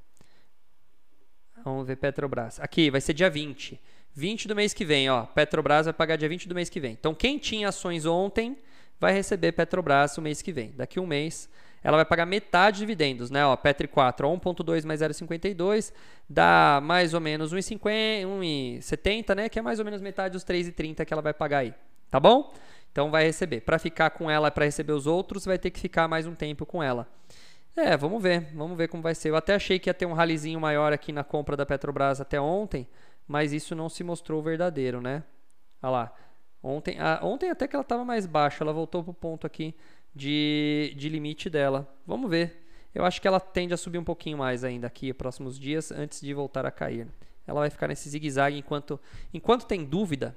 [1.64, 2.58] Vamos ver Petrobras.
[2.60, 3.80] Aqui, vai ser dia 20.
[4.14, 5.24] 20 do mês que vem, ó.
[5.24, 6.92] Petrobras vai pagar dia 20 do mês que vem.
[6.92, 8.58] Então, quem tinha ações ontem
[8.98, 10.72] vai receber Petrobras o mês que vem.
[10.72, 11.48] Daqui um mês
[11.82, 13.44] ela vai pagar metade de dividendos, né?
[13.44, 15.92] Ó, Petri 4, 1.2 mais 0,52
[16.28, 19.48] dá mais ou menos 1,70, né?
[19.48, 21.74] Que é mais ou menos metade dos 3,30 que ela vai pagar aí,
[22.10, 22.52] tá bom?
[22.92, 23.62] Então vai receber.
[23.62, 26.64] Para ficar com ela, para receber os outros, vai ter que ficar mais um tempo
[26.64, 27.08] com ela.
[27.74, 29.30] É, vamos ver, vamos ver como vai ser.
[29.30, 32.38] Eu até achei que ia ter um ralizinho maior aqui na compra da Petrobras até
[32.38, 32.86] ontem,
[33.26, 35.24] mas isso não se mostrou verdadeiro, né?
[35.82, 36.12] Olha lá.
[36.62, 39.74] Ontem, a, ontem até que ela estava mais baixa, ela voltou para o ponto aqui
[40.14, 41.88] de, de limite dela.
[42.06, 42.62] Vamos ver.
[42.94, 46.20] Eu acho que ela tende a subir um pouquinho mais ainda aqui próximos dias antes
[46.20, 47.08] de voltar a cair.
[47.46, 49.00] Ela vai ficar nesse zigue-zague enquanto,
[49.32, 50.36] enquanto tem dúvida.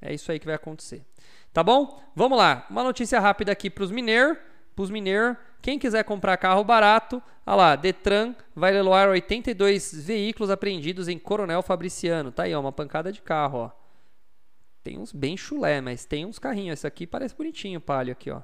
[0.00, 1.04] É isso aí que vai acontecer.
[1.52, 2.00] Tá bom?
[2.14, 2.66] Vamos lá.
[2.70, 4.38] Uma notícia rápida aqui para os mineiros.
[4.74, 10.48] Para os mineiros, quem quiser comprar carro barato, olha lá, Detran vai leiloar 82 veículos
[10.48, 12.32] apreendidos em Coronel Fabriciano.
[12.32, 13.70] Tá aí, ó, uma pancada de carro, ó.
[14.82, 16.78] Tem uns bem chulé, mas tem uns carrinhos.
[16.78, 18.40] Esse aqui parece bonitinho, palio aqui, ó.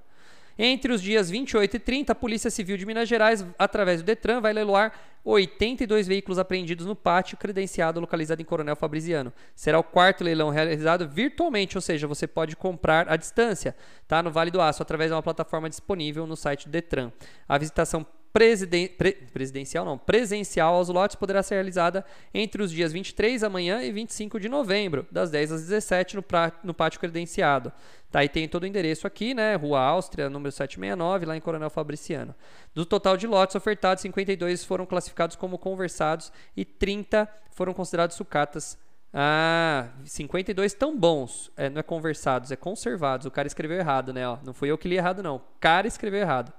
[0.59, 4.40] Entre os dias 28 e 30, a Polícia Civil de Minas Gerais, através do Detran,
[4.40, 4.92] vai leiloar
[5.23, 9.33] 82 veículos apreendidos no pátio credenciado localizado em Coronel Fabriciano.
[9.55, 14.23] Será o quarto leilão realizado virtualmente, ou seja, você pode comprar à distância, tá?
[14.23, 17.12] No Vale do Aço, através de uma plataforma disponível no site do Detran.
[17.49, 22.92] A visitação presiden pre presidencial não, presencial aos lotes poderá ser realizada entre os dias
[22.92, 26.25] 23 amanhã e 25 de novembro, das 10 às 17 no,
[26.62, 27.72] no pátio credenciado.
[28.11, 29.55] Tá, e tem todo o endereço aqui, né?
[29.57, 32.35] Rua Áustria, número 769, lá em Coronel Fabriciano.
[32.75, 38.79] Do total de lotes ofertados, 52 foram classificados como conversados e 30 foram considerados sucatas
[39.14, 41.51] ah, 52 tão bons.
[41.57, 43.27] É, não é conversados, é conservados.
[43.27, 44.29] O cara escreveu errado, né?
[44.29, 45.37] Ó, não fui eu que li errado, não.
[45.37, 46.53] O cara escreveu errado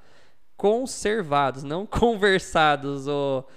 [0.58, 3.48] conservados, não conversados, ou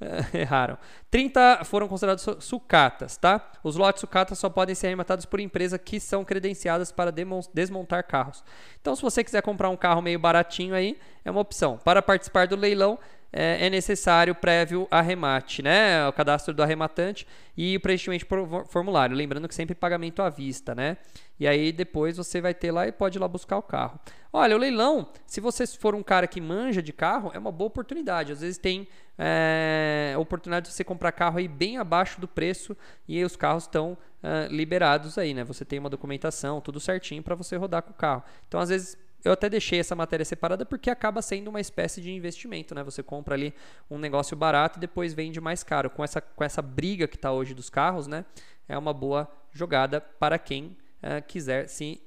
[0.32, 0.78] erraram.
[1.10, 3.50] 30 foram considerados sucatas, tá?
[3.62, 7.12] Os lotes sucatas só podem ser arrematados por empresas que são credenciadas para
[7.52, 8.42] desmontar carros.
[8.80, 11.78] Então, se você quiser comprar um carro meio baratinho aí, é uma opção.
[11.78, 12.98] Para participar do leilão,
[13.32, 16.06] é, é necessário prévio arremate, né?
[16.08, 19.16] O cadastro do arrematante e o preenchimento por formulário.
[19.16, 20.96] Lembrando que sempre pagamento à vista, né?
[21.38, 23.98] E aí depois você vai ter lá e pode ir lá buscar o carro.
[24.32, 27.68] Olha, o leilão, se você for um cara que manja de carro, é uma boa
[27.68, 28.32] oportunidade.
[28.32, 28.86] Às vezes tem
[29.18, 32.76] é, oportunidade de você comprar carro aí bem abaixo do preço
[33.08, 35.44] e os carros estão é, liberados aí, né?
[35.44, 38.22] Você tem uma documentação, tudo certinho para você rodar com o carro.
[38.46, 42.10] Então, às vezes eu até deixei essa matéria separada porque acaba sendo uma espécie de
[42.10, 42.82] investimento, né?
[42.82, 43.54] Você compra ali
[43.90, 45.90] um negócio barato e depois vende mais caro.
[45.90, 48.24] Com essa, com essa briga que está hoje dos carros, né?
[48.68, 52.00] É uma boa jogada para quem uh, quiser se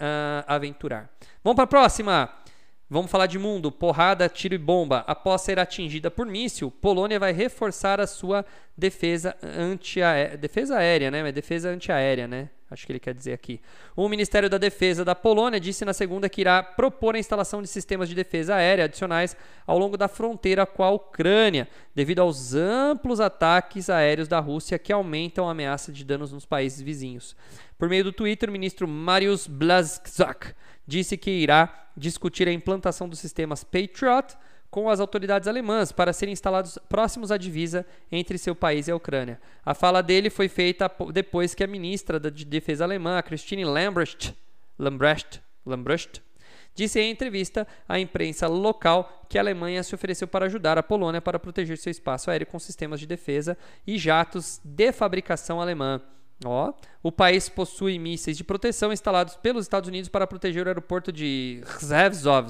[0.00, 1.10] uh, aventurar.
[1.42, 2.30] Vamos para a próxima.
[2.88, 3.70] Vamos falar de mundo.
[3.70, 5.04] Porrada, tiro e bomba.
[5.06, 8.44] Após ser atingida por míssil, Polônia vai reforçar a sua
[8.76, 10.36] defesa antiaérea.
[10.36, 11.22] Defesa aérea, né?
[11.22, 12.50] Mas defesa antiaérea, né?
[12.70, 13.60] Acho que ele quer dizer aqui.
[13.96, 17.68] O Ministério da Defesa da Polônia disse na segunda que irá propor a instalação de
[17.68, 23.20] sistemas de defesa aérea adicionais ao longo da fronteira com a Ucrânia, devido aos amplos
[23.20, 27.34] ataques aéreos da Rússia que aumentam a ameaça de danos nos países vizinhos.
[27.76, 30.54] Por meio do Twitter, o ministro Mariusz Blaszczak
[30.86, 34.36] disse que irá discutir a implantação dos sistemas Patriot
[34.70, 38.96] com as autoridades alemãs para serem instalados próximos à divisa entre seu país e a
[38.96, 39.40] Ucrânia.
[39.64, 44.34] A fala dele foi feita depois que a ministra de Defesa alemã, Christine Lambrecht,
[44.78, 46.22] Lambrecht, Lambrecht
[46.74, 51.20] disse em entrevista à imprensa local que a Alemanha se ofereceu para ajudar a Polônia
[51.20, 56.00] para proteger seu espaço aéreo com sistemas de defesa e jatos de fabricação alemã.
[57.02, 61.62] O país possui mísseis de proteção instalados pelos Estados Unidos para proteger o aeroporto de
[61.80, 62.48] Rzeszów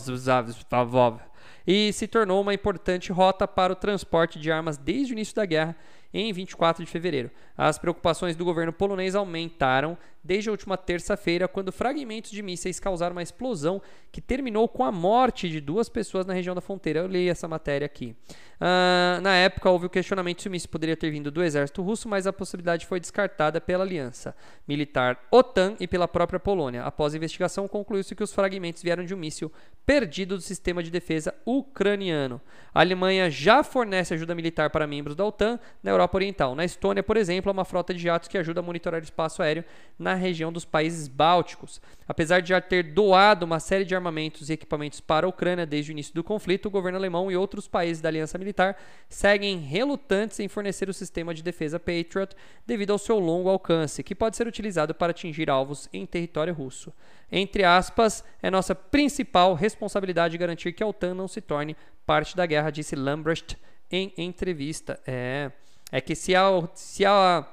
[1.72, 5.46] e se tornou uma importante rota para o transporte de armas desde o início da
[5.46, 5.76] guerra
[6.12, 7.30] em 24 de fevereiro.
[7.56, 13.14] As preocupações do governo polonês aumentaram desde a última terça-feira, quando fragmentos de mísseis causaram
[13.14, 13.80] uma explosão
[14.12, 17.00] que terminou com a morte de duas pessoas na região da fronteira.
[17.00, 18.14] Eu li essa matéria aqui.
[18.61, 22.09] Uh, na época, houve o questionamento se o míssil poderia ter vindo do exército russo,
[22.09, 24.37] mas a possibilidade foi descartada pela aliança
[24.68, 26.83] militar OTAN e pela própria Polônia.
[26.83, 29.50] Após a investigação, concluiu-se que os fragmentos vieram de um míssil
[29.87, 32.40] perdido do sistema de defesa ucraniano.
[32.74, 36.54] A Alemanha já fornece ajuda militar para membros da OTAN na Europa Oriental.
[36.54, 39.42] Na Estônia, por exemplo, há uma frota de jatos que ajuda a monitorar o espaço
[39.42, 39.64] aéreo
[39.98, 41.81] na região dos países bálticos.
[42.07, 45.90] Apesar de já ter doado uma série de armamentos e equipamentos para a Ucrânia desde
[45.90, 48.77] o início do conflito, o governo alemão e outros países da aliança militar
[49.09, 52.35] seguem relutantes em fornecer o sistema de defesa Patriot
[52.66, 56.92] devido ao seu longo alcance, que pode ser utilizado para atingir alvos em território russo.
[57.31, 62.44] Entre aspas, é nossa principal responsabilidade garantir que a OTAN não se torne parte da
[62.44, 63.57] guerra, disse Lambrecht
[63.90, 65.01] em entrevista.
[65.07, 65.51] É,
[65.92, 67.46] é que se a, se a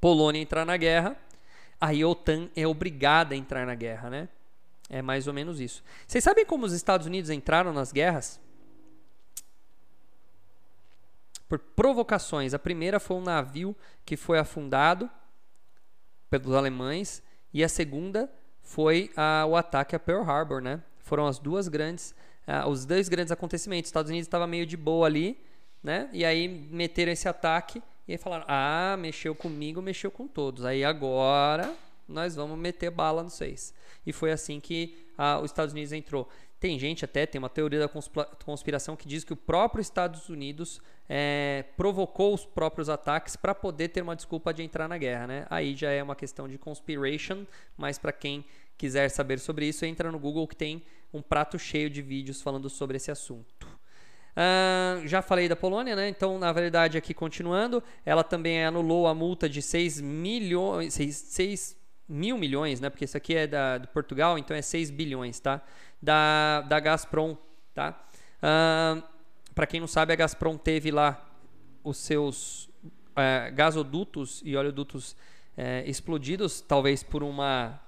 [0.00, 1.16] Polônia entrar na guerra,
[1.80, 4.28] a OTAN é obrigada a entrar na guerra, né?
[4.88, 5.82] É mais ou menos isso.
[6.06, 8.40] Vocês sabem como os Estados Unidos entraram nas guerras?
[11.48, 12.54] Por provocações.
[12.54, 15.10] A primeira foi um navio que foi afundado
[16.30, 18.30] pelos alemães e a segunda
[18.62, 20.82] foi a, o ataque a Pearl Harbor, né?
[20.98, 22.14] Foram as duas grandes,
[22.46, 23.86] uh, os dois grandes acontecimentos.
[23.86, 25.42] Os Estados Unidos estava meio de boa ali,
[25.82, 26.08] né?
[26.12, 30.64] E aí meteram esse ataque e aí falaram: ah, mexeu comigo, mexeu com todos.
[30.64, 31.76] Aí agora
[32.08, 33.74] nós vamos meter bala nos seis.
[34.06, 36.26] E foi assim que ah, os Estados Unidos entrou.
[36.58, 37.88] Tem gente até, tem uma teoria da
[38.44, 43.90] conspiração que diz que o próprio Estados Unidos é, provocou os próprios ataques para poder
[43.90, 45.46] ter uma desculpa de entrar na guerra, né?
[45.50, 48.44] Aí já é uma questão de conspiration, mas para quem
[48.76, 52.68] quiser saber sobre isso, entra no Google que tem um prato cheio de vídeos falando
[52.68, 53.57] sobre esse assunto.
[54.38, 56.08] Uh, já falei da Polônia, né?
[56.08, 61.76] Então, na verdade, aqui continuando, ela também anulou a multa de 6 milhões, 6, 6
[62.08, 62.88] mil milhões, né?
[62.88, 65.60] Porque isso aqui é da, de Portugal, então é 6 bilhões, tá?
[66.00, 67.36] Da, da Gazprom,
[67.74, 68.00] tá?
[68.38, 69.02] Uh,
[69.56, 71.28] Para quem não sabe, a Gazprom teve lá
[71.82, 77.80] os seus uh, gasodutos e oleodutos uh, explodidos, talvez por uma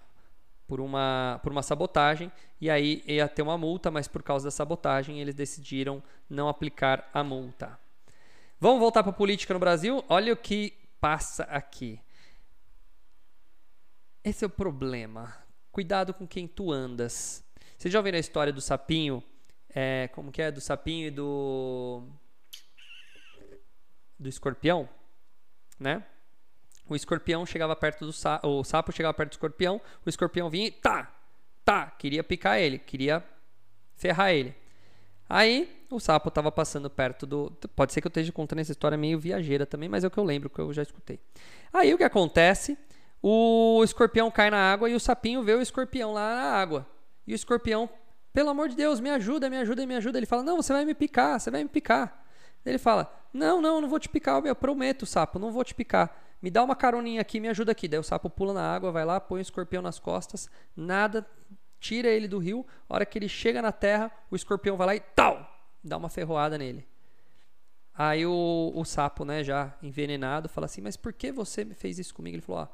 [0.70, 2.30] por uma, por uma sabotagem,
[2.60, 7.10] e aí ia ter uma multa, mas por causa da sabotagem eles decidiram não aplicar
[7.12, 7.76] a multa.
[8.60, 10.04] Vamos voltar para a política no Brasil?
[10.08, 12.00] Olha o que passa aqui.
[14.22, 15.36] Esse é o problema.
[15.72, 17.42] Cuidado com quem tu andas.
[17.76, 19.24] Você já ouviu a história do sapinho?
[19.74, 20.52] É, como que é?
[20.52, 22.04] Do sapinho e do.
[24.16, 24.88] do escorpião?
[25.80, 26.06] Né?
[26.90, 30.66] O escorpião chegava perto do sapo, o sapo chegava perto do escorpião, o escorpião vinha
[30.66, 31.08] e tá,
[31.64, 33.22] tá, queria picar ele, queria
[33.94, 34.52] ferrar ele.
[35.28, 37.52] Aí o sapo estava passando perto do.
[37.76, 40.18] Pode ser que eu esteja contando essa história meio viajeira também, mas é o que
[40.18, 41.20] eu lembro, que eu já escutei.
[41.72, 42.76] Aí o que acontece?
[43.22, 46.84] O escorpião cai na água e o sapinho vê o escorpião lá na água.
[47.24, 47.88] E o escorpião,
[48.32, 50.18] pelo amor de Deus, me ajuda, me ajuda, me ajuda.
[50.18, 52.24] Ele fala: Não, você vai me picar, você vai me picar.
[52.66, 56.29] Ele fala: Não, não, não vou te picar, eu prometo, sapo, não vou te picar
[56.42, 57.86] me dá uma caroninha aqui, me ajuda aqui.
[57.86, 61.26] Daí o sapo pula na água, vai lá, põe o escorpião nas costas, nada,
[61.78, 62.66] tira ele do rio.
[62.88, 65.46] A hora que ele chega na terra, o escorpião vai lá e tal,
[65.84, 66.86] dá uma ferroada nele.
[67.92, 72.14] Aí o, o sapo, né, já envenenado, fala assim: Mas por que você fez isso
[72.14, 72.36] comigo?
[72.36, 72.68] Ele falou: ó,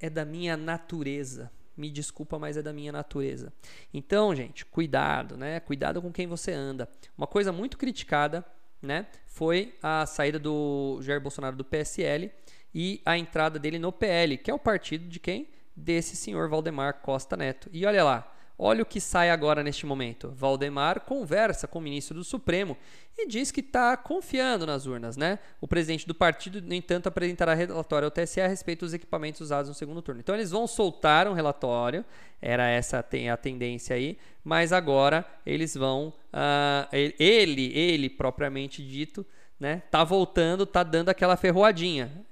[0.00, 1.50] É da minha natureza.
[1.74, 3.50] Me desculpa, mas é da minha natureza.
[3.94, 5.58] Então, gente, cuidado, né?
[5.60, 6.86] Cuidado com quem você anda.
[7.16, 8.44] Uma coisa muito criticada,
[8.82, 12.30] né, foi a saída do Jair Bolsonaro do PSL
[12.74, 15.48] e a entrada dele no PL, que é o partido de quem?
[15.74, 17.68] Desse senhor Valdemar Costa Neto.
[17.72, 18.32] E olha lá,
[18.64, 20.30] Olha o que sai agora neste momento.
[20.30, 22.76] Valdemar conversa com o ministro do Supremo
[23.18, 25.40] e diz que está confiando nas urnas, né?
[25.60, 29.68] O presidente do partido, no entanto, apresentará relatório ao TSE a respeito dos equipamentos usados
[29.68, 30.20] no segundo turno.
[30.20, 32.04] Então eles vão soltar um relatório,
[32.40, 36.88] era essa a tendência aí, mas agora eles vão, uh,
[37.18, 39.26] ele, ele propriamente dito,
[39.58, 39.82] né?
[39.90, 42.24] Tá voltando, tá dando aquela ferroadinha.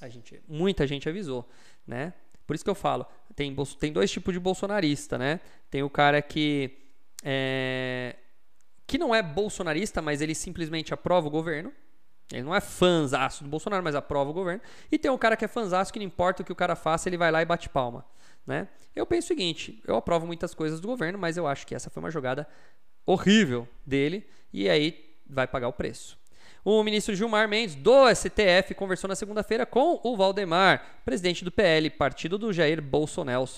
[0.00, 1.48] A gente, muita gente avisou,
[1.86, 2.14] né?
[2.46, 5.40] Por isso que eu falo, tem, tem dois tipos de bolsonarista, né?
[5.70, 6.78] Tem o cara que
[7.22, 8.16] é,
[8.86, 11.72] que não é bolsonarista, mas ele simplesmente aprova o governo.
[12.32, 14.62] Ele não é fãzaço do Bolsonaro, mas aprova o governo.
[14.90, 17.08] E tem um cara que é fãzaço que não importa o que o cara faça,
[17.08, 18.04] ele vai lá e bate palma.
[18.46, 18.68] Né?
[18.94, 21.90] Eu penso o seguinte: eu aprovo muitas coisas do governo, mas eu acho que essa
[21.90, 22.48] foi uma jogada
[23.04, 26.18] horrível dele e aí vai pagar o preço.
[26.62, 31.88] O ministro Gilmar Mendes, do STF, conversou na segunda-feira com o Valdemar, presidente do PL,
[31.88, 33.48] partido do Jair Bolsonaro,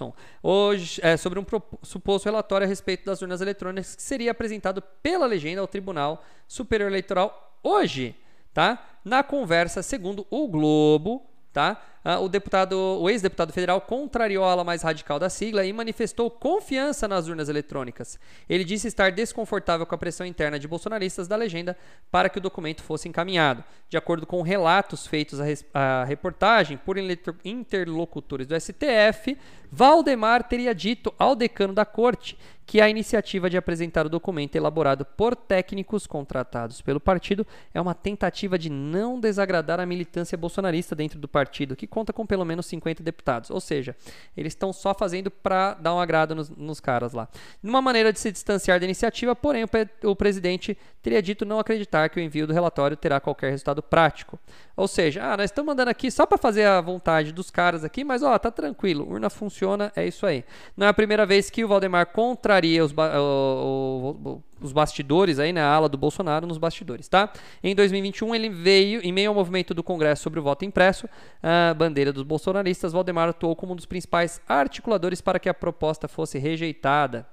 [0.41, 1.45] hoje, é, sobre um
[1.83, 6.89] suposto relatório a respeito das urnas eletrônicas que seria apresentado pela legenda ao Tribunal Superior
[6.89, 8.15] Eleitoral hoje.
[8.55, 8.87] Tá?
[9.05, 11.83] Na conversa, segundo o Globo, Tá?
[12.05, 16.29] Ah, o deputado, o ex-deputado federal contrariou a ala mais radical da sigla e manifestou
[16.31, 18.19] confiança nas urnas eletrônicas.
[18.49, 21.77] Ele disse estar desconfortável com a pressão interna de bolsonaristas da legenda
[22.11, 23.63] para que o documento fosse encaminhado.
[23.89, 25.39] De acordo com relatos feitos
[25.73, 26.97] à reportagem por
[27.45, 29.39] interlocutores do STF,
[29.71, 32.37] Valdemar teria dito ao decano da corte
[32.67, 37.95] que a iniciativa de apresentar o documento elaborado por técnicos contratados pelo partido é uma
[37.95, 42.65] tentativa de não desagradar a militância bolsonarista dentro do partido, que conta com pelo menos
[42.65, 43.51] 50 deputados.
[43.51, 43.95] Ou seja,
[44.35, 47.29] eles estão só fazendo para dar um agrado nos, nos, caras lá.
[47.63, 49.69] Numa maneira de se distanciar da iniciativa, porém, o,
[50.09, 54.39] o presidente teria dito não acreditar que o envio do relatório terá qualquer resultado prático.
[54.75, 58.03] Ou seja, ah, nós estamos mandando aqui só para fazer a vontade dos caras aqui,
[58.03, 60.45] mas ó, tá tranquilo, urna funciona, é isso aí.
[60.75, 65.39] Não é a primeira vez que o Valdemar contraria os, ba o, o, os bastidores
[65.39, 67.33] aí, né, a ala do Bolsonaro nos bastidores, tá?
[67.63, 71.09] Em 2021 ele veio, em meio ao movimento do Congresso sobre o voto impresso,
[71.43, 76.09] a bandeira dos bolsonaristas, Valdemar atuou como um dos principais articuladores para que a proposta
[76.09, 77.27] fosse rejeitada.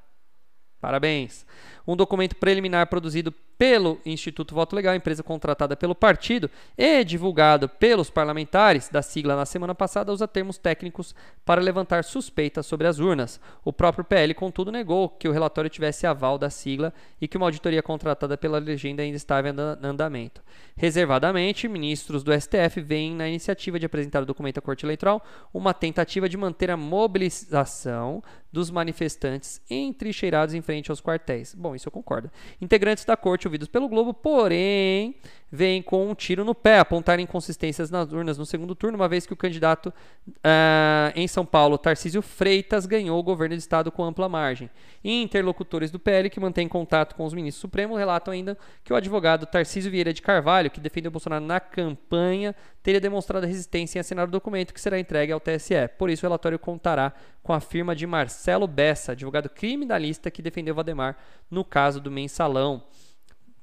[0.80, 1.46] Parabéns.
[1.86, 8.10] Um documento preliminar produzido pelo Instituto Voto Legal, empresa contratada pelo partido, e divulgado pelos
[8.10, 11.14] parlamentares da sigla na semana passada, usa termos técnicos
[11.44, 13.42] para levantar suspeitas sobre as urnas.
[13.66, 17.48] O próprio PL, contudo, negou que o relatório tivesse aval da sigla e que uma
[17.48, 20.42] auditoria contratada pela legenda ainda estava em andamento.
[20.78, 25.22] Reservadamente, ministros do STF veem na iniciativa de apresentar o documento à Corte Eleitoral
[25.54, 31.54] uma tentativa de manter a mobilização dos manifestantes entrincheirados em frente aos quartéis.
[31.54, 32.32] Bom, isso eu concordo.
[32.62, 35.16] Integrantes da corte ouvidos pelo Globo, porém,
[35.52, 39.26] vêm com um tiro no pé, apontar inconsistências nas urnas no segundo turno, uma vez
[39.26, 39.94] que o candidato
[40.28, 44.70] uh, em São Paulo, Tarcísio Freitas, ganhou o governo do estado com ampla margem.
[45.04, 49.46] Interlocutores do PL que mantêm contato com os ministros supremos relatam ainda que o advogado
[49.46, 54.32] Tarcísio Vieira de Carvalho, que defendeu Bolsonaro na campanha, teria demonstrado resistência em assinar o
[54.32, 55.88] documento que será entregue ao TSE.
[55.98, 60.76] Por isso, o relatório contará com a firma de Marcelo Bessa, advogado criminalista que defendeu
[60.76, 61.18] Valdemar
[61.50, 62.84] no caso do mensalão.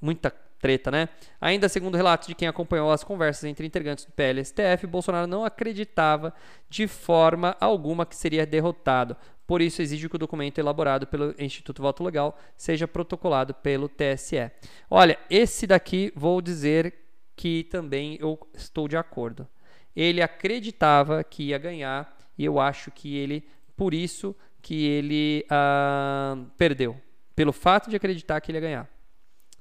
[0.01, 1.09] Muita treta, né?
[1.41, 5.27] Ainda segundo relatos de quem acompanhou as conversas entre integrantes do PL e STF, Bolsonaro
[5.27, 6.33] não acreditava
[6.69, 9.17] de forma alguma que seria derrotado.
[9.47, 14.51] Por isso, exige que o documento elaborado pelo Instituto Voto Legal seja protocolado pelo TSE.
[14.91, 16.93] Olha, esse daqui vou dizer
[17.37, 19.47] que também eu estou de acordo.
[19.95, 23.47] Ele acreditava que ia ganhar e eu acho que ele,
[23.77, 27.01] por isso, que ele uh, perdeu.
[27.37, 28.91] Pelo fato de acreditar que ele ia ganhar.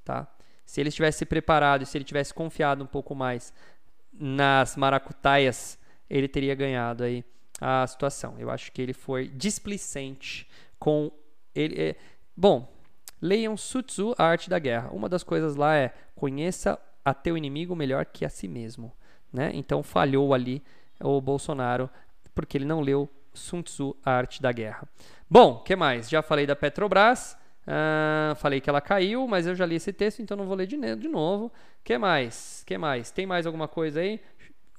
[0.04, 0.28] Tá?
[0.66, 3.54] Se ele tivesse se preparado, se ele tivesse confiado um pouco mais
[4.12, 5.78] nas maracutaias,
[6.10, 7.24] ele teria ganhado aí
[7.62, 8.36] a situação.
[8.40, 10.48] Eu acho que ele foi displicente
[10.80, 11.12] com
[11.54, 11.80] ele.
[11.80, 11.96] É...
[12.36, 12.74] Bom,
[13.22, 14.90] leiam Sun Tzu, a arte da guerra.
[14.92, 18.92] Uma das coisas lá é conheça a teu inimigo melhor que a si mesmo,
[19.32, 19.52] né?
[19.54, 20.64] Então falhou ali
[21.00, 21.90] o Bolsonaro
[22.34, 24.88] porque ele não leu Sun Tzu, a arte da guerra.
[25.30, 26.10] Bom, que mais?
[26.10, 27.38] Já falei da Petrobras.
[27.68, 30.68] Uh, falei que ela caiu, mas eu já li esse texto, então não vou ler
[30.68, 31.52] de, de novo.
[31.84, 32.64] que mais?
[32.66, 33.12] que mais?
[33.12, 34.20] Tem mais alguma coisa aí?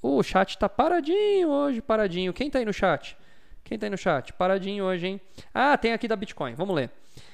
[0.01, 2.33] o chat está paradinho hoje, paradinho.
[2.33, 3.17] Quem está aí no chat?
[3.63, 4.31] Quem está aí no chat?
[4.33, 5.21] Paradinho hoje, hein?
[5.53, 6.53] Ah, tem aqui da Bitcoin.
[6.55, 6.89] Vamos ler.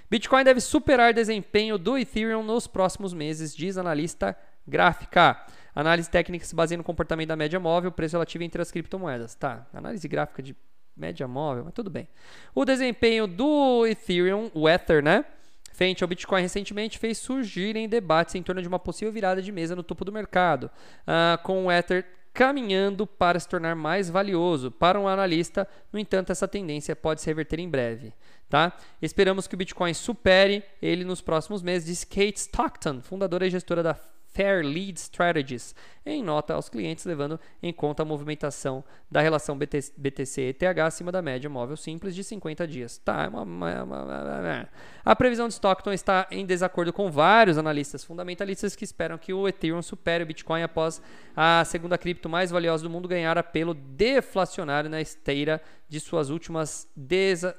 [0.10, 4.36] Bitcoin deve superar desempenho do Ethereum nos próximos meses, diz analista
[4.68, 5.46] gráfica.
[5.76, 9.36] Análise técnica se baseia no comportamento da média móvel, preço relativo entre as criptomoedas.
[9.36, 10.56] Tá, análise gráfica de
[10.96, 12.08] média móvel, mas tudo bem.
[12.54, 15.26] O desempenho do Ethereum, o Ether, né?
[15.74, 19.76] Frente ao Bitcoin recentemente fez surgirem debates em torno de uma possível virada de mesa
[19.76, 24.72] no topo do mercado, uh, com o Ether caminhando para se tornar mais valioso.
[24.72, 28.14] Para um analista, no entanto, essa tendência pode se reverter em breve.
[28.48, 28.72] Tá?
[29.02, 33.82] Esperamos que o Bitcoin supere ele nos próximos meses, disse Kate Stockton, fundadora e gestora
[33.82, 33.96] da
[34.34, 40.80] Fair Lead Strategies, em nota aos clientes, levando em conta a movimentação da relação BTC-ETH
[40.84, 42.98] acima da média móvel simples de 50 dias.
[42.98, 44.70] Tá, é uma, uma, uma,
[45.06, 49.48] a previsão de Stockton está em desacordo com vários analistas fundamentalistas que esperam que o
[49.48, 51.02] Ethereum supere o Bitcoin após
[51.36, 55.62] a segunda cripto mais valiosa do mundo ganhar apelo deflacionário na esteira
[55.94, 56.88] de suas últimas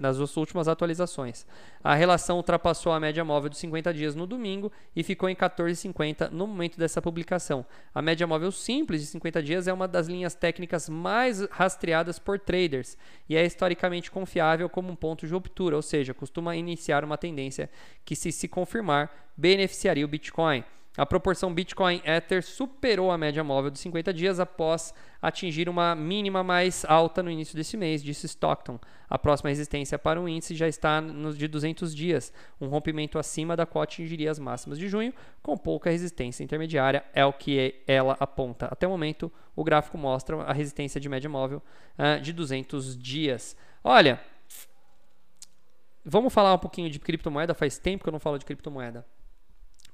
[0.00, 1.46] nas suas últimas atualizações.
[1.84, 6.30] A relação ultrapassou a média móvel de 50 dias no domingo e ficou em 14,50
[6.30, 7.64] no momento dessa publicação.
[7.94, 12.38] A média móvel simples de 50 dias é uma das linhas técnicas mais rastreadas por
[12.38, 12.96] traders
[13.28, 17.70] e é historicamente confiável como um ponto de ruptura, ou seja, costuma iniciar uma tendência
[18.04, 20.64] que, se se confirmar, beneficiaria o Bitcoin.
[20.96, 26.44] A proporção Bitcoin Ether superou a média móvel de 50 dias após atingir uma mínima
[26.44, 28.78] mais alta no início desse mês, disse Stockton.
[29.10, 33.56] A próxima resistência para o índice já está nos de 200 dias, um rompimento acima
[33.56, 38.16] da qual atingiria as máximas de junho, com pouca resistência intermediária, é o que ela
[38.20, 38.66] aponta.
[38.66, 41.60] Até o momento, o gráfico mostra a resistência de média móvel
[41.98, 43.56] uh, de 200 dias.
[43.82, 44.20] Olha,
[46.04, 49.04] vamos falar um pouquinho de criptomoeda, faz tempo que eu não falo de criptomoeda.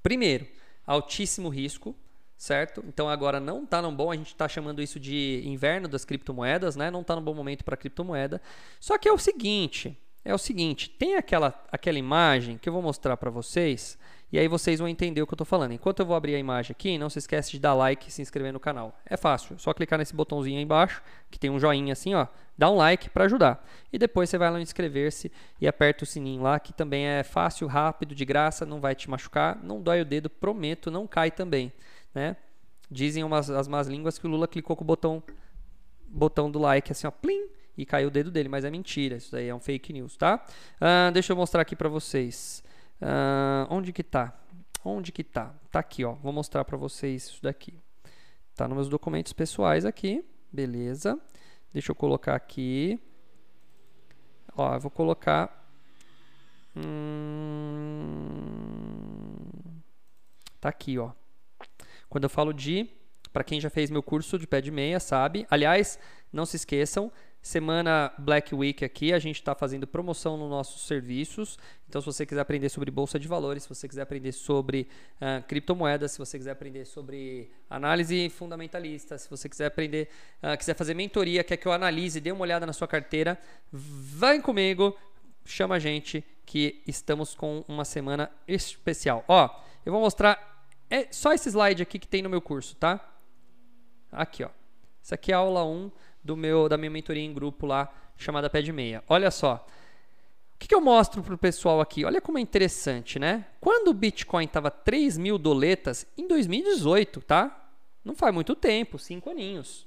[0.03, 0.47] Primeiro,
[0.87, 1.95] altíssimo risco,
[2.37, 2.83] certo?
[2.89, 6.77] Então agora não está no bom, a gente está chamando isso de inverno das criptomoedas,
[6.77, 6.91] né?
[6.91, 8.41] Não está no bom momento para criptomoeda.
[8.81, 12.83] Só que é o seguinte, é o seguinte, tem aquela, aquela imagem que eu vou
[12.83, 13.99] mostrar para vocês
[14.33, 15.73] e aí vocês vão entender o que eu estou falando.
[15.73, 18.23] Enquanto eu vou abrir a imagem aqui, não se esquece de dar like e se
[18.23, 18.97] inscrever no canal.
[19.05, 22.27] É fácil, só clicar nesse botãozinho aí embaixo, que tem um joinha assim, ó,
[22.57, 23.67] dá um like para ajudar.
[23.93, 27.67] E depois você vai lá inscrever-se e aperta o sininho lá, que também é fácil,
[27.67, 31.73] rápido, de graça, não vai te machucar, não dói o dedo, prometo, não cai também,
[32.15, 32.37] né?
[32.89, 35.23] Dizem umas, as más línguas que o Lula clicou com o botão,
[36.07, 39.33] botão do like assim, ó, plim, e caiu o dedo dele, mas é mentira, isso
[39.33, 40.45] daí é um fake news, tá?
[40.77, 42.63] Uh, deixa eu mostrar aqui para vocês.
[43.01, 44.39] Uh, onde que tá?
[44.85, 45.55] Onde que tá?
[45.71, 46.13] Tá aqui, ó.
[46.15, 47.79] Vou mostrar para vocês isso daqui.
[48.55, 50.25] Tá nos meus documentos pessoais aqui.
[50.53, 51.19] Beleza.
[51.73, 53.01] Deixa eu colocar aqui.
[54.57, 55.59] Ó, eu vou colocar...
[56.77, 56.91] Hum,
[60.61, 61.13] tá aqui, ó.
[62.09, 62.89] Quando eu falo de...
[63.33, 65.47] Para quem já fez meu curso de pé de meia, sabe.
[65.49, 65.99] Aliás,
[66.33, 67.13] não se esqueçam,
[67.43, 71.59] Semana Black Week aqui, a gente está fazendo promoção nos nossos serviços.
[71.89, 74.87] Então, se você quiser aprender sobre bolsa de valores, se você quiser aprender sobre
[75.17, 80.11] uh, criptomoedas, se você quiser aprender sobre análise fundamentalista, se você quiser aprender,
[80.43, 83.39] uh, quiser fazer mentoria, quer que eu analise, dê uma olhada na sua carteira,
[83.73, 84.95] vem comigo,
[85.45, 89.25] chama a gente que estamos com uma semana especial.
[89.27, 89.49] Ó,
[89.87, 90.51] eu vou mostrar
[90.91, 93.01] é só esse slide aqui que tem no meu curso, tá?
[94.11, 94.51] Aqui, ó.
[95.01, 95.91] Isso aqui é a aula 1
[96.23, 99.03] do meu, da minha mentoria em grupo lá, chamada Pé de Meia.
[99.09, 99.67] Olha só.
[100.55, 102.05] O que, que eu mostro para o pessoal aqui?
[102.05, 103.47] Olha como é interessante, né?
[103.61, 107.71] Quando o Bitcoin estava 3 mil doletas, em 2018, tá?
[108.05, 109.87] Não faz muito tempo, cinco aninhos.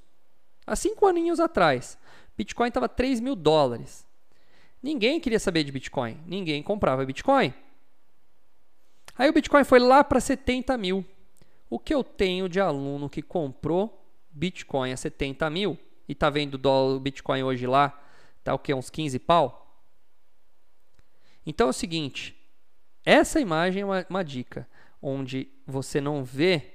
[0.66, 1.98] Há cinco aninhos atrás,
[2.38, 4.06] Bitcoin estava 3 mil dólares.
[4.82, 6.20] Ninguém queria saber de Bitcoin.
[6.26, 7.54] Ninguém comprava Bitcoin.
[9.18, 11.06] Aí o Bitcoin foi lá para 70 mil.
[11.70, 15.78] O que eu tenho de aluno que comprou Bitcoin a 70 mil
[16.08, 18.00] e tá vendo o dólar, o Bitcoin hoje lá,
[18.44, 18.74] tá o que?
[18.74, 19.82] Uns 15 pau?
[21.46, 22.36] Então é o seguinte,
[23.06, 24.68] essa imagem é uma, uma dica,
[25.02, 26.72] onde você não vê,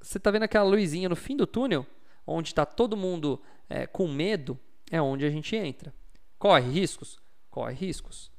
[0.00, 1.86] você tá vendo aquela luzinha no fim do túnel,
[2.26, 4.58] onde está todo mundo é, com medo,
[4.90, 5.92] é onde a gente entra.
[6.38, 7.18] Corre riscos?
[7.50, 8.30] Corre riscos.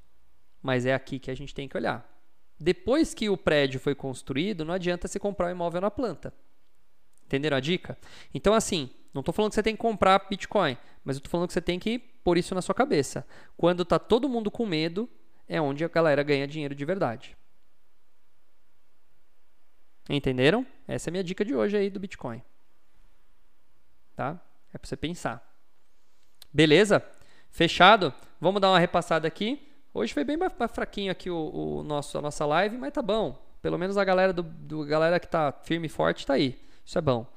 [0.61, 2.07] Mas é aqui que a gente tem que olhar.
[2.59, 6.33] Depois que o prédio foi construído, não adianta você comprar o um imóvel na planta.
[7.27, 7.97] Entenderam a dica?
[8.33, 11.47] Então, assim, não estou falando que você tem que comprar Bitcoin, mas eu estou falando
[11.47, 13.27] que você tem que pôr isso na sua cabeça.
[13.57, 15.09] Quando está todo mundo com medo,
[15.47, 17.37] é onde a galera ganha dinheiro de verdade.
[20.09, 20.65] Entenderam?
[20.87, 22.41] Essa é a minha dica de hoje aí do Bitcoin.
[24.15, 24.41] Tá?
[24.73, 25.45] É para você pensar.
[26.53, 27.03] Beleza?
[27.51, 28.13] Fechado?
[28.39, 29.67] Vamos dar uma repassada aqui.
[29.93, 30.37] Hoje foi bem
[30.69, 33.37] fraquinho aqui o, o nosso, a nossa live, mas tá bom.
[33.61, 36.66] Pelo menos a galera do, do galera que tá firme e forte tá aí.
[36.87, 37.27] Isso é bom.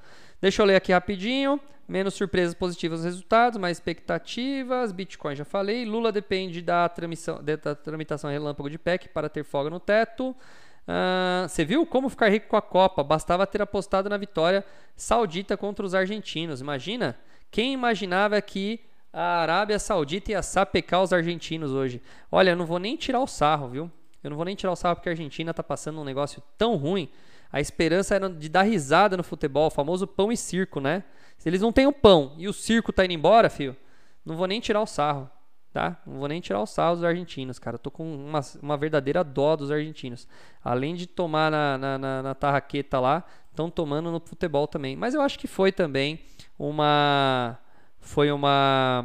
[0.41, 1.61] Deixa eu ler aqui rapidinho.
[1.89, 4.93] Menos surpresas positivas nos resultados, mais expectativas.
[4.93, 5.85] Bitcoin já falei.
[5.85, 10.31] Lula depende da, tramitação, da tramitação relâmpago de PEC para ter folga no teto.
[10.31, 13.03] Uh, você viu como ficar rico com a Copa?
[13.03, 16.61] Bastava ter apostado na vitória saudita contra os argentinos.
[16.61, 17.19] Imagina?
[17.51, 18.79] Quem imaginava que
[19.13, 22.01] a Arábia Saudita ia sapecar os argentinos hoje?
[22.31, 23.91] Olha, eu não vou nem tirar o sarro, viu?
[24.23, 26.77] Eu não vou nem tirar o sarro porque a Argentina está passando um negócio tão
[26.77, 27.11] ruim
[27.53, 31.03] A esperança era de dar risada no futebol, o famoso pão e circo, né?
[31.37, 33.77] Se eles não têm o pão e o circo tá indo embora, filho,
[34.25, 35.29] não vou nem tirar o sarro,
[35.73, 36.01] tá?
[36.07, 37.75] Não vou nem tirar o sarro dos argentinos, cara.
[37.75, 40.29] Eu tô com uma, uma verdadeira dó dos argentinos.
[40.63, 44.97] Além de tomar na, na, na, na tarraqueta lá, estão tomando no futebol também.
[44.97, 46.21] Mas eu acho que foi também
[46.59, 47.59] uma.
[47.99, 49.05] Foi uma.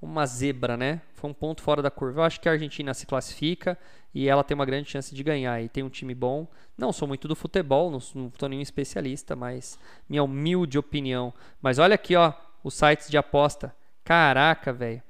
[0.00, 1.00] Uma zebra, né?
[1.14, 2.20] Foi um ponto fora da curva.
[2.20, 3.78] Eu acho que a Argentina se classifica
[4.14, 5.62] e ela tem uma grande chance de ganhar.
[5.62, 6.46] E tem um time bom.
[6.76, 11.32] Não sou muito do futebol, não, sou nenhum especialista, mas minha humilde opinião.
[11.60, 12.32] Mas olha aqui, ó,
[12.62, 13.74] os sites de aposta.
[14.04, 15.02] Caraca, velho.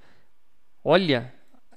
[0.84, 1.32] Olha,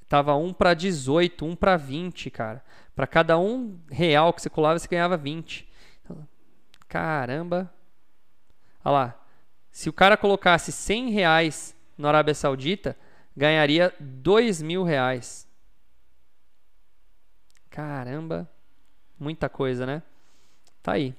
[0.08, 2.64] tava 1 para 18, 1 para 20, cara.
[2.96, 5.68] Para cada um real que você colava, você ganhava 20.
[6.88, 7.74] Caramba.
[8.84, 9.22] Olha lá.
[9.72, 12.96] Se o cara colocasse 100 reais na Arábia Saudita,
[13.36, 15.46] ganharia 2 mil reais.
[17.76, 18.50] Caramba.
[19.20, 20.02] Muita coisa, né?
[20.82, 21.14] Tá aí.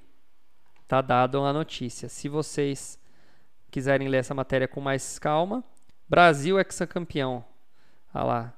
[0.89, 2.09] Tá dado a notícia.
[2.09, 2.99] Se vocês
[3.71, 5.63] quiserem ler essa matéria com mais calma,
[6.09, 7.45] Brasil ex-campeão.
[8.15, 8.55] Olha lá.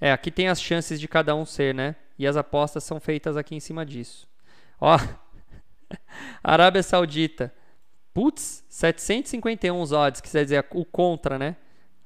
[0.00, 1.94] É, aqui tem as chances de cada um ser, né?
[2.18, 4.26] E as apostas são feitas aqui em cima disso.
[4.80, 4.96] Ó,
[6.42, 7.52] Arábia Saudita.
[8.14, 11.56] Putz, 751 os odds, que quer dizer o contra, né?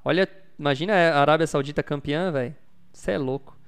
[0.03, 0.27] Olha,
[0.59, 2.53] imagina a Arábia Saudita campeã, velho.
[2.91, 3.60] Você é louco.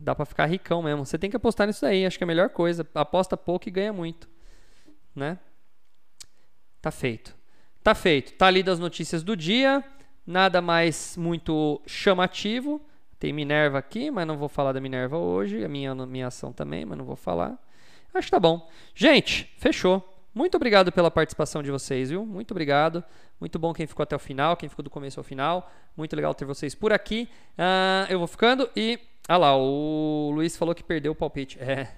[0.00, 1.04] Dá pra ficar ricão mesmo.
[1.04, 2.86] Você tem que apostar nisso aí, acho que é a melhor coisa.
[2.94, 4.28] Aposta pouco e ganha muito,
[5.14, 5.38] né?
[6.80, 7.36] Tá feito.
[7.82, 8.32] Tá feito.
[8.34, 9.84] Tá ali das notícias do dia.
[10.26, 12.80] Nada mais muito chamativo.
[13.18, 15.64] Tem Minerva aqui, mas não vou falar da Minerva hoje.
[15.64, 17.58] A minha, minha ação também, mas não vou falar.
[18.14, 18.70] Acho que tá bom.
[18.94, 20.17] Gente, fechou.
[20.38, 22.24] Muito obrigado pela participação de vocês, viu?
[22.24, 23.02] Muito obrigado.
[23.40, 25.68] Muito bom quem ficou até o final, quem ficou do começo ao final.
[25.96, 27.28] Muito legal ter vocês por aqui.
[27.54, 29.00] Uh, eu vou ficando e.
[29.26, 31.58] Ah lá, o Luiz falou que perdeu o palpite.
[31.58, 31.92] É.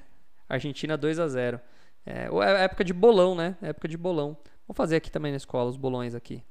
[0.48, 1.60] Argentina 2 a 0
[2.06, 3.58] É, é época de bolão, né?
[3.60, 4.34] É época de bolão.
[4.66, 6.42] Vou fazer aqui também na escola, os bolões aqui.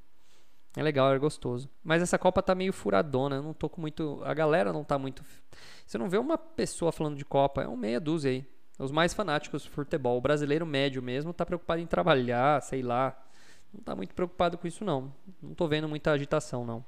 [0.77, 1.67] É legal, é gostoso.
[1.83, 4.21] Mas essa Copa tá meio furadona, eu não tô com muito.
[4.23, 5.23] A galera não tá muito.
[5.87, 8.58] Você não vê uma pessoa falando de Copa, é um meia dúzia aí.
[8.79, 10.17] Os mais fanáticos do futebol.
[10.17, 13.15] O brasileiro médio mesmo tá preocupado em trabalhar, sei lá.
[13.73, 15.13] Não tá muito preocupado com isso, não.
[15.43, 16.83] Não tô vendo muita agitação, não.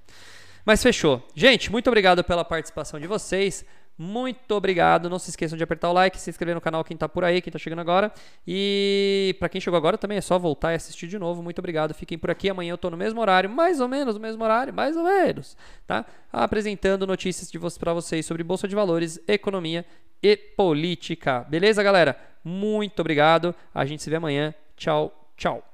[0.65, 1.21] Mas fechou.
[1.35, 3.65] Gente, muito obrigado pela participação de vocês.
[3.97, 5.09] Muito obrigado.
[5.09, 7.41] Não se esqueçam de apertar o like, se inscrever no canal quem está por aí,
[7.41, 8.11] quem está chegando agora.
[8.47, 11.43] E para quem chegou agora também é só voltar e assistir de novo.
[11.43, 11.93] Muito obrigado.
[11.93, 12.49] Fiquem por aqui.
[12.49, 15.57] Amanhã eu estou no mesmo horário, mais ou menos no mesmo horário, mais ou menos,
[15.85, 16.05] tá?
[16.31, 19.85] Apresentando notícias de para vocês sobre bolsa de valores, economia
[20.21, 21.45] e política.
[21.49, 22.17] Beleza, galera?
[22.43, 23.55] Muito obrigado.
[23.73, 24.53] A gente se vê amanhã.
[24.75, 25.70] Tchau, tchau.